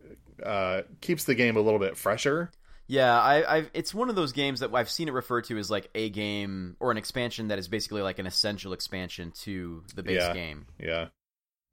uh, 0.44 0.82
keeps 1.00 1.24
the 1.24 1.34
game 1.34 1.56
a 1.56 1.60
little 1.60 1.80
bit 1.80 1.96
fresher. 1.96 2.50
Yeah, 2.86 3.18
I, 3.20 3.56
I've 3.56 3.70
it's 3.74 3.92
one 3.92 4.08
of 4.08 4.14
those 4.14 4.32
games 4.32 4.60
that 4.60 4.72
I've 4.72 4.88
seen 4.88 5.08
it 5.08 5.12
referred 5.12 5.44
to 5.46 5.58
as 5.58 5.70
like 5.70 5.90
a 5.94 6.08
game 6.10 6.76
or 6.80 6.90
an 6.92 6.96
expansion 6.96 7.48
that 7.48 7.58
is 7.58 7.66
basically 7.68 8.02
like 8.02 8.18
an 8.20 8.26
essential 8.26 8.72
expansion 8.72 9.32
to 9.42 9.82
the 9.94 10.02
base 10.02 10.22
Yeah. 10.22 10.32
game. 10.32 10.66
Yeah, 10.78 11.08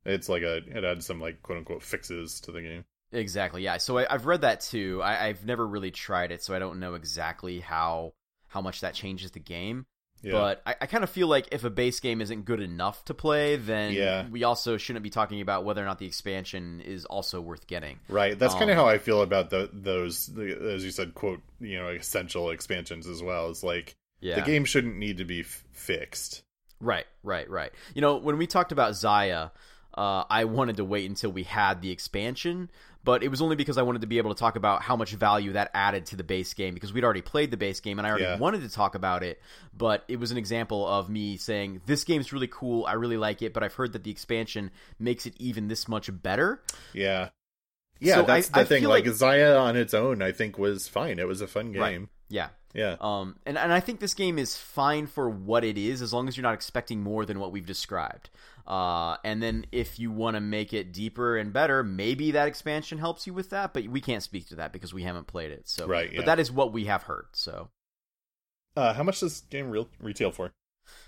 it's 0.03 0.27
like 0.27 0.41
a 0.41 0.57
it 0.57 0.83
adds 0.83 1.05
some 1.05 1.21
like 1.21 1.41
quote 1.43 1.59
unquote 1.59 1.83
fixes 1.83 2.41
to 2.41 2.51
the 2.51 2.61
game. 2.61 2.85
Exactly. 3.15 3.63
Yeah. 3.63 3.77
So 3.77 3.97
I, 3.97 4.13
I've 4.13 4.25
read 4.25 4.41
that 4.41 4.61
too. 4.61 5.01
I, 5.03 5.27
I've 5.27 5.45
never 5.45 5.65
really 5.65 5.91
tried 5.91 6.31
it, 6.31 6.43
so 6.43 6.53
I 6.53 6.59
don't 6.59 6.79
know 6.79 6.93
exactly 6.95 7.59
how 7.59 8.13
how 8.47 8.61
much 8.61 8.81
that 8.81 8.93
changes 8.93 9.31
the 9.31 9.39
game. 9.39 9.85
Yeah, 10.21 10.31
But 10.31 10.61
I, 10.65 10.75
I 10.81 10.85
kind 10.87 11.03
of 11.03 11.09
feel 11.09 11.27
like 11.27 11.49
if 11.51 11.65
a 11.65 11.69
base 11.69 11.99
game 11.99 12.19
isn't 12.21 12.45
good 12.45 12.59
enough 12.61 13.03
to 13.05 13.13
play, 13.13 13.57
then 13.57 13.91
Yeah. 13.93 14.27
we 14.29 14.43
also 14.43 14.77
shouldn't 14.77 15.03
be 15.03 15.09
talking 15.11 15.41
about 15.41 15.65
whether 15.65 15.81
or 15.83 15.85
not 15.85 15.99
the 15.99 16.05
expansion 16.07 16.81
is 16.81 17.05
also 17.05 17.41
worth 17.41 17.67
getting. 17.67 17.99
right. 18.07 18.37
That's 18.39 18.53
kind 18.53 18.65
um, 18.65 18.69
of 18.71 18.75
how 18.77 18.87
I 18.87 18.97
feel 18.97 19.21
about 19.21 19.49
the, 19.51 19.69
those 19.71 20.27
the, 20.27 20.71
as 20.73 20.83
you 20.83 20.91
said 20.91 21.13
quote 21.15 21.41
you 21.59 21.77
know 21.77 21.89
essential 21.89 22.49
expansions 22.49 23.07
as 23.07 23.21
well. 23.21 23.49
It's 23.49 23.61
like 23.63 23.95
Yeah. 24.21 24.35
the 24.35 24.41
game 24.41 24.65
shouldn't 24.65 24.95
need 24.97 25.17
to 25.17 25.25
be 25.25 25.41
f- 25.41 25.63
fixed. 25.71 26.43
Right, 26.79 27.05
right, 27.21 27.49
right. 27.49 27.71
You 27.93 28.01
know, 28.01 28.15
when 28.17 28.37
we 28.37 28.47
talked 28.47 28.71
about 28.71 28.95
Zaya, 28.95 29.49
uh, 29.95 30.23
I 30.29 30.45
wanted 30.45 30.77
to 30.77 30.85
wait 30.85 31.07
until 31.09 31.31
we 31.31 31.43
had 31.43 31.81
the 31.81 31.91
expansion, 31.91 32.69
but 33.05 33.23
it 33.23 33.29
was 33.29 33.41
only 33.41 33.55
because 33.55 33.77
I 33.77 33.83
wanted 33.83 34.01
to 34.01 34.07
be 34.07 34.17
able 34.17 34.33
to 34.33 34.39
talk 34.39 34.55
about 34.57 34.81
how 34.81 34.95
much 34.97 35.11
value 35.13 35.53
that 35.53 35.71
added 35.73 36.07
to 36.07 36.15
the 36.17 36.23
base 36.23 36.53
game 36.53 36.73
because 36.73 36.91
we'd 36.91 37.03
already 37.05 37.21
played 37.21 37.51
the 37.51 37.57
base 37.57 37.79
game 37.79 37.99
and 37.99 38.05
I 38.05 38.09
already 38.09 38.25
Yeah. 38.25 38.37
wanted 38.37 38.61
to 38.63 38.69
talk 38.69 38.95
about 38.95 39.23
it. 39.23 39.39
But 39.77 40.03
it 40.09 40.19
was 40.19 40.31
an 40.31 40.37
example 40.37 40.85
of 40.87 41.09
me 41.09 41.37
saying, 41.37 41.81
This 41.85 42.03
game's 42.03 42.33
really 42.33 42.47
cool. 42.51 42.85
I 42.85 42.93
really 42.93 43.17
like 43.17 43.41
it, 43.41 43.53
but 43.53 43.63
I've 43.63 43.75
heard 43.75 43.93
that 43.93 44.03
the 44.03 44.11
expansion 44.11 44.71
makes 44.99 45.25
it 45.25 45.35
even 45.37 45.67
this 45.69 45.87
much 45.87 46.09
better. 46.11 46.61
Yeah. 46.93 47.29
Yeah, 47.99 48.15
So 48.15 48.23
that's 48.23 48.49
I- 48.49 48.51
the 48.51 48.59
I 48.59 48.65
thing. 48.65 48.81
feel 48.81 48.89
Like, 48.89 49.05
like- 49.05 49.15
Zaya 49.15 49.55
on 49.55 49.77
its 49.77 49.93
own, 49.93 50.21
I 50.21 50.31
think 50.33 50.57
was 50.57 50.87
fine. 50.89 51.17
It 51.19 51.27
was 51.27 51.39
a 51.41 51.47
fun 51.47 51.71
game. 51.71 51.81
Right. 51.81 52.07
Yeah. 52.29 52.49
Yeah. 52.73 52.97
Um, 52.99 53.37
and, 53.45 53.57
and 53.57 53.71
I 53.71 53.79
think 53.79 53.99
this 54.01 54.13
game 54.13 54.37
is 54.37 54.57
fine 54.57 55.07
for 55.07 55.29
what 55.29 55.63
it 55.63 55.77
is 55.77 56.01
as 56.01 56.11
long 56.11 56.27
as 56.27 56.35
you're 56.35 56.41
not 56.43 56.53
expecting 56.55 57.01
more 57.01 57.25
than 57.25 57.39
what 57.39 57.51
we've 57.51 57.65
described. 57.65 58.29
Uh, 58.67 59.15
and 59.23 59.41
then 59.41 59.65
if 59.71 59.99
you 59.99 60.11
want 60.11 60.35
to 60.35 60.41
make 60.41 60.73
it 60.73 60.91
deeper 60.91 61.37
and 61.37 61.53
better, 61.53 61.83
maybe 61.83 62.31
that 62.31 62.47
expansion 62.47 62.97
helps 62.97 63.25
you 63.27 63.33
with 63.33 63.51
that, 63.51 63.73
but 63.73 63.87
we 63.87 64.01
can't 64.01 64.23
speak 64.23 64.47
to 64.49 64.55
that 64.55 64.73
because 64.73 64.93
we 64.93 65.03
haven't 65.03 65.27
played 65.27 65.51
it. 65.51 65.69
So, 65.69 65.87
Right, 65.87 66.11
yeah. 66.11 66.17
but 66.17 66.25
that 66.25 66.39
is 66.39 66.51
what 66.51 66.73
we 66.73 66.85
have 66.85 67.03
heard. 67.03 67.27
So 67.33 67.69
Uh, 68.75 68.93
how 68.93 69.03
much 69.03 69.19
does 69.21 69.33
this 69.39 69.41
game 69.49 69.69
real 69.69 69.87
retail 69.99 70.31
for? 70.31 70.51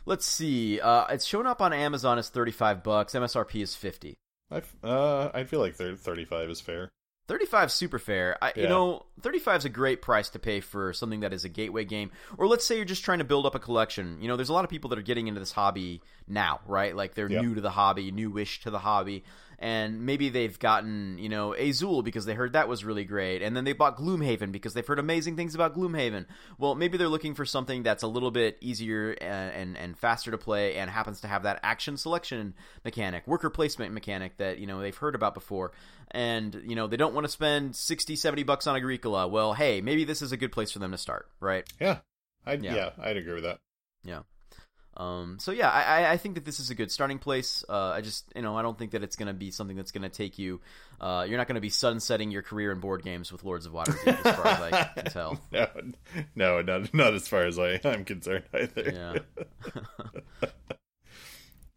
let's 0.06 0.26
see. 0.26 0.80
Uh, 0.80 1.06
it's 1.08 1.26
shown 1.26 1.46
up 1.48 1.62
on 1.62 1.74
Amazon 1.74 2.18
as 2.18 2.30
35 2.30 2.82
bucks. 2.84 3.14
MSRP 3.14 3.62
is 3.62 3.76
50. 3.76 4.16
I 4.50 4.62
uh 4.84 5.30
I 5.34 5.44
feel 5.44 5.60
like 5.60 5.76
thir- 5.76 5.98
35 5.98 6.50
is 6.50 6.62
fair. 6.62 6.90
35 7.28 7.72
super 7.72 8.00
fair. 8.00 8.38
I, 8.42 8.54
You 8.56 8.68
know, 8.70 9.06
35 9.22 9.58
is 9.60 9.66
a 9.66 9.70
great 9.70 10.02
price 10.02 10.30
to 10.30 10.40
pay 10.40 10.60
for 10.62 10.94
something 10.94 11.20
that 11.22 11.34
is 11.34 11.44
a 11.46 11.50
gateway 11.50 11.84
game. 11.84 12.12
Or 12.38 12.48
let's 12.48 12.66
say 12.66 12.76
you're 12.78 12.86
just 12.86 13.04
trying 13.04 13.20
to 13.20 13.26
build 13.26 13.46
up 13.46 13.54
a 13.56 13.60
collection. 13.60 14.22
You 14.22 14.28
know, 14.28 14.36
there's 14.38 14.50
a 14.50 14.54
lot 14.54 14.64
of 14.64 14.70
people 14.70 14.90
that 14.92 15.00
are 15.00 15.04
getting 15.04 15.28
into 15.28 15.40
this 15.40 15.52
hobby 15.52 16.02
now, 16.28 16.62
right? 16.66 16.96
Like 16.96 17.16
they're 17.16 17.30
Yeah. 17.30 17.42
new 17.42 17.56
to 17.56 17.62
the 17.62 17.72
hobby, 17.72 18.12
newish 18.12 18.62
to 18.62 18.70
the 18.72 18.80
hobby, 18.80 19.24
and 19.60 20.06
maybe 20.06 20.30
they've 20.30 20.58
gotten, 20.60 21.18
you 21.18 21.30
know, 21.30 21.54
Azul 21.54 22.04
because 22.04 22.26
they 22.26 22.34
heard 22.34 22.54
that 22.54 22.68
was 22.68 22.86
really 22.86 23.06
great, 23.06 23.42
and 23.42 23.56
then 23.56 23.64
they 23.64 23.74
bought 23.74 23.98
Gloomhaven 23.98 24.52
because 24.52 24.74
they've 24.74 24.86
heard 24.86 25.00
amazing 25.00 25.36
things 25.36 25.56
about 25.56 25.76
Gloomhaven. 25.76 26.26
Well, 26.58 26.76
maybe 26.76 26.98
they're 26.98 27.08
looking 27.08 27.34
for 27.36 27.46
something 27.46 27.84
that's 27.84 28.04
a 28.04 28.08
little 28.08 28.32
bit 28.32 28.58
easier 28.62 29.12
and 29.22 29.54
and, 29.54 29.78
and 29.78 29.98
faster 29.98 30.32
to 30.32 30.38
play 30.38 30.76
and 30.76 30.90
happens 30.90 31.22
to 31.22 31.28
have 31.28 31.44
that 31.44 31.60
action 31.64 31.98
selection 31.98 32.54
mechanic, 32.86 33.26
worker 33.28 33.50
placement 33.50 33.94
mechanic 33.94 34.38
that, 34.38 34.60
you 34.60 34.68
know, 34.68 34.80
they've 34.80 34.96
heard 34.98 35.16
about 35.16 35.34
before 35.34 35.72
and 36.12 36.62
you 36.66 36.74
know 36.76 36.88
they 36.88 36.96
don't 36.96 37.14
want 37.14 37.26
to 37.26 37.32
spend 37.32 37.76
60 37.76 38.16
70 38.16 38.44
bucks 38.44 38.66
on 38.66 38.78
agricola 38.78 39.28
well 39.28 39.54
hey 39.54 39.82
maybe 39.82 40.06
this 40.06 40.22
is 40.22 40.32
a 40.32 40.38
good 40.38 40.54
place 40.54 40.72
for 40.72 40.80
them 40.80 40.92
to 40.92 40.98
start 40.98 41.28
right 41.42 41.68
Yeah. 41.82 41.98
I'd 42.46 42.64
Yeah. 42.64 42.76
yeah, 42.76 42.90
I'd 42.98 43.18
agree 43.18 43.34
with 43.34 43.44
that. 43.44 43.60
yeah 44.06 44.22
um 44.98 45.38
so 45.40 45.52
yeah 45.52 45.70
i 45.70 46.12
I- 46.14 46.18
think 46.18 46.36
that 46.36 46.44
this 46.46 46.60
is 46.60 46.70
a 46.72 46.76
good 46.76 46.92
starting 46.92 47.20
place 47.20 47.64
uh 47.70 47.90
i 47.92 48.02
just 48.02 48.26
you 48.36 48.42
know 48.42 48.58
i 48.58 48.62
don't 48.64 48.78
think 48.78 48.92
that 48.92 49.04
it's 49.04 49.16
going 49.16 49.28
to 49.28 49.34
be 49.34 49.52
something 49.52 49.78
that's 49.78 49.92
going 49.92 50.02
to 50.02 50.10
take 50.10 50.40
you 50.40 50.60
uh 51.00 51.24
you're 51.28 51.38
not 51.38 51.48
going 51.48 51.56
to 51.56 51.62
be 51.62 51.70
sunsetting 51.70 52.32
your 52.32 52.42
career 52.42 52.72
in 52.72 52.80
board 52.80 53.04
games 53.04 53.32
with 53.32 53.44
lords 53.44 53.66
of 53.68 53.74
waterdeep 53.74 54.26
as 54.26 54.36
far 54.36 54.48
as 54.48 54.62
i 54.62 54.84
can 54.96 55.06
tell 55.06 55.40
No, 55.52 55.68
no, 56.36 56.62
not 56.64 56.94
not 56.94 57.14
as 57.14 57.28
far 57.28 57.44
as 57.46 57.60
I, 57.60 57.80
I'm 57.86 58.06
concerned 58.06 58.46
either. 58.54 59.24
yeah 59.72 60.50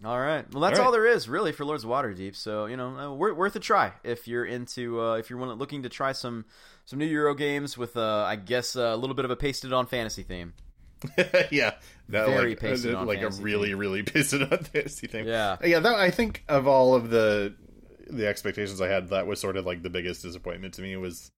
All 0.02 0.18
right. 0.18 0.50
Well, 0.50 0.62
that's 0.62 0.78
All 0.78 0.86
all, 0.86 0.92
right. 0.92 0.96
there 0.98 1.06
is 1.08 1.28
really 1.28 1.52
for 1.52 1.66
Lords 1.66 1.84
of 1.84 1.90
Waterdeep. 1.90 2.34
So 2.34 2.64
you 2.64 2.76
know, 2.78 2.96
uh, 2.96 3.12
wor- 3.12 3.34
worth 3.34 3.54
a 3.56 3.60
try 3.60 3.92
if 4.02 4.26
you're 4.26 4.46
into 4.46 4.98
uh, 4.98 5.14
if 5.16 5.28
you're 5.28 5.38
looking 5.38 5.82
to 5.82 5.90
try 5.90 6.12
some 6.12 6.46
some 6.86 6.98
new 6.98 7.04
Euro 7.04 7.34
games 7.34 7.76
with 7.76 7.98
uh, 7.98 8.24
I 8.26 8.36
guess 8.36 8.76
uh, 8.76 8.80
a 8.80 8.96
little 8.96 9.14
bit 9.14 9.26
of 9.26 9.30
a 9.30 9.36
pasted 9.36 9.74
on 9.74 9.86
fantasy 9.86 10.22
theme. 10.22 10.54
yeah, 11.50 11.74
no, 12.10 12.26
Very 12.26 12.50
like, 12.50 12.60
pasted 12.60 12.94
uh, 12.94 12.98
on 12.98 13.06
like 13.06 13.22
a 13.22 13.30
really, 13.30 13.74
really 13.74 14.02
pasted 14.04 14.42
on 14.42 14.58
fantasy 14.58 15.06
thing. 15.06 15.26
Yeah. 15.26 15.56
yeah. 15.64 15.80
That 15.80 15.94
I 15.94 16.10
think 16.10 16.44
of 16.48 16.66
all 16.66 16.94
of 16.94 17.10
the 17.10 17.54
the 18.08 18.26
expectations 18.26 18.80
I 18.80 18.88
had, 18.88 19.10
that 19.10 19.26
was 19.26 19.40
sort 19.40 19.56
of 19.56 19.66
like 19.66 19.82
the 19.82 19.90
biggest 19.90 20.22
disappointment 20.22 20.74
to 20.74 20.82
me 20.82 20.96
was, 20.96 21.30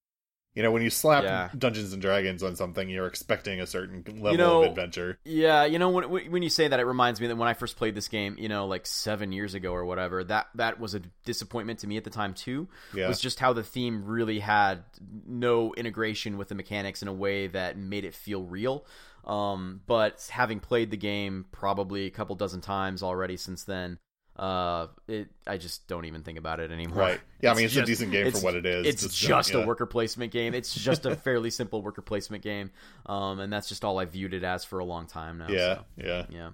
you 0.54 0.62
know, 0.62 0.70
when 0.70 0.82
you 0.82 0.90
slap 0.90 1.24
Yeah. 1.24 1.50
Dungeons 1.56 1.92
and 1.92 2.00
Dragons 2.00 2.42
on 2.42 2.56
something, 2.56 2.88
you're 2.88 3.06
expecting 3.06 3.60
a 3.60 3.66
certain 3.66 4.04
level 4.20 4.36
know, 4.36 4.62
of 4.62 4.70
adventure. 4.70 5.18
Yeah, 5.24 5.64
you 5.64 5.78
know 5.78 5.90
when 5.90 6.04
when 6.30 6.42
you 6.42 6.50
say 6.50 6.68
that, 6.68 6.80
it 6.80 6.84
reminds 6.84 7.20
me 7.20 7.26
that 7.28 7.36
when 7.36 7.48
I 7.48 7.54
first 7.54 7.76
played 7.76 7.94
this 7.94 8.08
game, 8.08 8.36
you 8.38 8.48
know, 8.48 8.66
like 8.66 8.86
seven 8.86 9.32
years 9.32 9.54
ago 9.54 9.72
or 9.72 9.84
whatever, 9.84 10.24
that 10.24 10.48
that 10.54 10.78
was 10.80 10.94
a 10.94 11.00
disappointment 11.24 11.80
to 11.80 11.86
me 11.86 11.96
at 11.96 12.04
the 12.04 12.10
time 12.10 12.34
too. 12.34 12.68
Yeah. 12.94 13.08
Was 13.08 13.20
just 13.20 13.38
how 13.38 13.52
the 13.52 13.62
theme 13.62 14.04
really 14.04 14.40
had 14.40 14.84
no 15.26 15.72
integration 15.74 16.38
with 16.38 16.48
the 16.48 16.54
mechanics 16.54 17.02
in 17.02 17.08
a 17.08 17.14
way 17.14 17.46
that 17.48 17.76
made 17.76 18.04
it 18.04 18.14
feel 18.14 18.42
real. 18.42 18.84
Um, 19.24 19.80
but 19.86 20.28
having 20.30 20.60
played 20.60 20.90
the 20.90 20.96
game 20.96 21.46
probably 21.52 22.06
a 22.06 22.10
couple 22.10 22.34
dozen 22.36 22.60
times 22.60 23.02
already 23.02 23.36
since 23.36 23.64
then, 23.64 23.98
uh, 24.36 24.86
it 25.08 25.28
I 25.46 25.58
just 25.58 25.86
don't 25.88 26.06
even 26.06 26.22
think 26.22 26.38
about 26.38 26.58
it 26.58 26.70
anymore. 26.70 26.98
Right. 26.98 27.20
Yeah, 27.40 27.52
I 27.52 27.54
mean, 27.54 27.66
it's 27.66 27.76
a 27.76 27.84
decent 27.84 28.12
game 28.12 28.30
for 28.32 28.38
what 28.38 28.54
it 28.54 28.64
is. 28.64 28.86
It's 28.86 29.02
Just, 29.02 29.18
just, 29.18 29.54
uh, 29.54 29.58
a 29.58 29.60
yeah. 29.60 29.66
worker 29.66 29.86
placement 29.86 30.32
game. 30.32 30.54
It's 30.54 30.74
just 30.74 31.04
a 31.06 31.14
fairly 31.24 31.50
simple 31.50 31.82
worker 31.82 32.02
placement 32.02 32.42
game, 32.42 32.70
um, 33.06 33.40
and 33.40 33.52
that's 33.52 33.68
just 33.68 33.84
all 33.84 33.98
I 33.98 34.06
viewed 34.06 34.34
it 34.34 34.42
as 34.42 34.64
for 34.64 34.78
a 34.78 34.84
long 34.84 35.06
time 35.06 35.38
now. 35.38 35.48
Yeah, 35.48 35.74
so, 35.74 35.84
yeah. 35.98 36.26
yeah. 36.30 36.50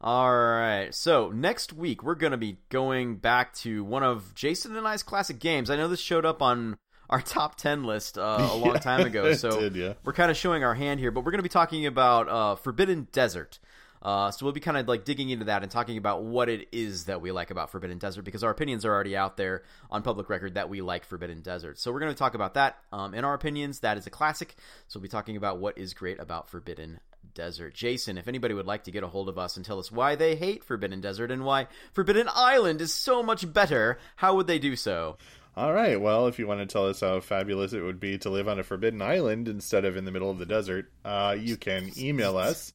All 0.00 0.32
right. 0.32 0.94
So 0.94 1.30
next 1.30 1.72
week 1.72 2.02
we're 2.02 2.14
gonna 2.14 2.36
be 2.36 2.58
going 2.68 3.16
back 3.16 3.52
to 3.56 3.84
one 3.84 4.04
of 4.04 4.34
Jason 4.34 4.76
and 4.76 4.86
I's 4.86 5.02
classic 5.02 5.38
games. 5.38 5.70
I 5.70 5.76
know 5.76 5.88
this 5.88 6.00
showed 6.00 6.24
up 6.24 6.40
on 6.40 6.78
our 7.10 7.20
top 7.20 7.56
ten 7.56 7.84
list 7.84 8.18
uh, 8.18 8.48
a 8.50 8.56
long 8.56 8.74
Yeah, 8.74 8.80
time 8.80 9.06
ago, 9.06 9.32
so 9.34 9.60
did, 9.60 9.76
yeah. 9.76 9.94
we're 10.04 10.12
kind 10.12 10.30
of 10.30 10.36
showing 10.36 10.64
our 10.64 10.74
hand 10.74 11.00
here. 11.00 11.10
But 11.10 11.24
we're 11.24 11.30
gonna 11.32 11.42
be 11.42 11.48
talking 11.48 11.86
about 11.86 12.28
uh, 12.28 12.54
Forbidden 12.56 13.08
Desert. 13.12 13.58
Uh, 14.00 14.30
so 14.30 14.46
we'll 14.46 14.52
be 14.52 14.60
kind 14.60 14.76
of 14.76 14.86
like 14.86 15.04
digging 15.04 15.30
into 15.30 15.46
that 15.46 15.62
and 15.62 15.72
talking 15.72 15.98
about 15.98 16.22
what 16.22 16.48
it 16.48 16.68
is 16.70 17.06
that 17.06 17.20
we 17.20 17.32
like 17.32 17.50
about 17.50 17.70
Forbidden 17.70 17.98
Desert 17.98 18.22
because 18.22 18.44
our 18.44 18.50
opinions 18.50 18.84
are 18.84 18.92
already 18.94 19.16
out 19.16 19.36
there 19.36 19.62
on 19.90 20.02
public 20.02 20.28
record 20.30 20.54
that 20.54 20.68
we 20.68 20.80
like 20.80 21.04
Forbidden 21.04 21.40
Desert. 21.40 21.80
So 21.80 21.90
we're 21.92 21.98
going 21.98 22.12
to 22.12 22.18
talk 22.18 22.34
about 22.34 22.54
that. 22.54 22.78
Um, 22.92 23.12
in 23.12 23.24
our 23.24 23.34
opinions, 23.34 23.80
that 23.80 23.98
is 23.98 24.06
a 24.06 24.10
classic. 24.10 24.54
So 24.86 24.98
we'll 25.00 25.02
be 25.02 25.08
talking 25.08 25.36
about 25.36 25.58
what 25.58 25.76
is 25.78 25.94
great 25.94 26.20
about 26.20 26.48
Forbidden 26.48 27.00
Desert. 27.34 27.74
Jason, 27.74 28.18
if 28.18 28.28
anybody 28.28 28.54
would 28.54 28.66
like 28.66 28.84
to 28.84 28.90
get 28.92 29.02
a 29.02 29.08
hold 29.08 29.28
of 29.28 29.36
us 29.36 29.56
and 29.56 29.66
tell 29.66 29.78
us 29.80 29.90
why 29.90 30.14
they 30.14 30.36
hate 30.36 30.62
Forbidden 30.64 31.00
Desert 31.00 31.30
and 31.32 31.44
why 31.44 31.66
Forbidden 31.92 32.28
Island 32.32 32.80
is 32.80 32.92
so 32.92 33.22
much 33.22 33.52
better, 33.52 33.98
how 34.16 34.36
would 34.36 34.46
they 34.46 34.58
do 34.60 34.76
so? 34.76 35.18
All 35.58 35.72
right. 35.72 36.00
Well, 36.00 36.28
if 36.28 36.38
you 36.38 36.46
want 36.46 36.60
to 36.60 36.66
tell 36.66 36.86
us 36.86 37.00
how 37.00 37.18
fabulous 37.18 37.72
it 37.72 37.80
would 37.80 37.98
be 37.98 38.16
to 38.18 38.30
live 38.30 38.46
on 38.46 38.60
a 38.60 38.62
forbidden 38.62 39.02
island 39.02 39.48
instead 39.48 39.84
of 39.84 39.96
in 39.96 40.04
the 40.04 40.12
middle 40.12 40.30
of 40.30 40.38
the 40.38 40.46
desert, 40.46 40.88
uh, 41.04 41.34
you 41.36 41.56
can 41.56 41.90
email 41.98 42.36
us. 42.36 42.72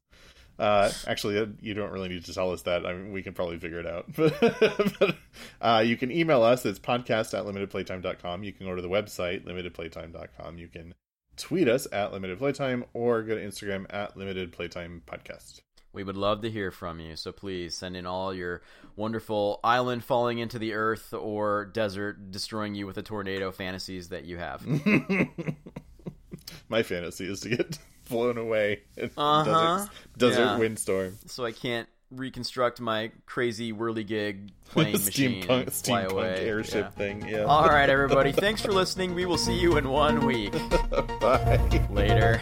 Uh, 0.60 0.92
actually, 1.08 1.40
uh, 1.40 1.46
you 1.62 1.74
don't 1.74 1.94
really 1.94 2.10
need 2.10 2.26
to 2.26 2.34
tell 2.34 2.52
us 2.52 2.64
that. 2.64 2.86
I 2.86 2.92
mean, 2.92 3.14
we 3.14 3.24
can 3.24 3.32
probably 3.34 3.58
figure 3.58 3.80
it 3.80 3.88
out. 3.88 4.14
but, 5.00 5.16
uh, 5.62 5.82
you 5.86 5.96
can 5.96 6.12
email 6.12 6.44
us. 6.44 6.66
It's 6.66 6.78
podcast 6.78 7.34
at 7.34 7.46
limitedplaytime.com. 7.46 8.44
You 8.44 8.52
can 8.52 8.66
go 8.66 8.76
to 8.76 8.82
the 8.82 8.90
website, 8.90 9.46
limitedplaytime.com. 9.46 10.58
You 10.58 10.68
can 10.68 10.94
tweet 11.38 11.70
us 11.70 11.88
at 11.94 12.12
limitedplaytime 12.12 12.84
or 12.92 13.24
go 13.24 13.36
to 13.36 13.42
Instagram 13.42 13.86
at 13.92 14.18
limitedplaytimepodcast. 14.18 15.62
We 15.94 16.04
would 16.04 16.18
love 16.18 16.42
to 16.42 16.50
hear 16.50 16.72
from 16.72 17.00
you, 17.00 17.16
so 17.16 17.32
please 17.32 17.78
send 17.78 17.96
in 17.96 18.08
all 18.08 18.34
your 18.34 18.64
wonderful 18.96 19.60
island 19.64 20.04
falling 20.04 20.40
into 20.40 20.58
the 20.58 20.74
earth 20.74 21.14
or 21.14 21.66
desert 21.66 22.32
destroying 22.32 22.74
you 22.74 22.88
with 22.88 22.98
a 22.98 23.04
tornado 23.04 23.52
fantasies 23.52 24.10
that 24.10 24.26
you 24.26 24.38
have. 24.38 24.66
My 26.70 26.84
fantasy 26.84 27.26
is 27.32 27.42
to 27.42 27.50
get 27.50 27.78
blown 28.10 28.38
away 28.38 28.82
in 28.98 29.12
a 29.16 29.20
Uh-huh. 29.22 29.78
desert, 29.78 29.90
desert 30.18 30.42
Yeah. 30.46 30.58
windstorm. 30.58 31.18
so 31.28 31.46
I 31.46 31.52
can't 31.52 31.88
reconstruct 32.12 32.80
my 32.82 33.12
crazy 33.26 33.72
whirligig 33.74 34.50
plane 34.72 34.94
machine 34.94 35.44
steampunk, 35.44 35.62
and 35.62 35.70
steampunk 35.72 36.12
away. 36.12 36.48
airship 36.48 36.86
Yeah. 36.86 36.90
thing. 36.92 37.28
Yeah. 37.28 37.44
All 37.46 37.68
right, 37.68 37.90
everybody. 37.90 38.32
Thanks 38.32 38.62
for 38.62 38.72
listening. 38.72 39.14
We 39.16 39.26
will 39.26 39.38
see 39.38 39.58
you 39.60 39.78
in 39.78 39.90
one 39.90 40.26
week. 40.26 40.54
Bye. 41.20 41.88
Later. 41.92 42.42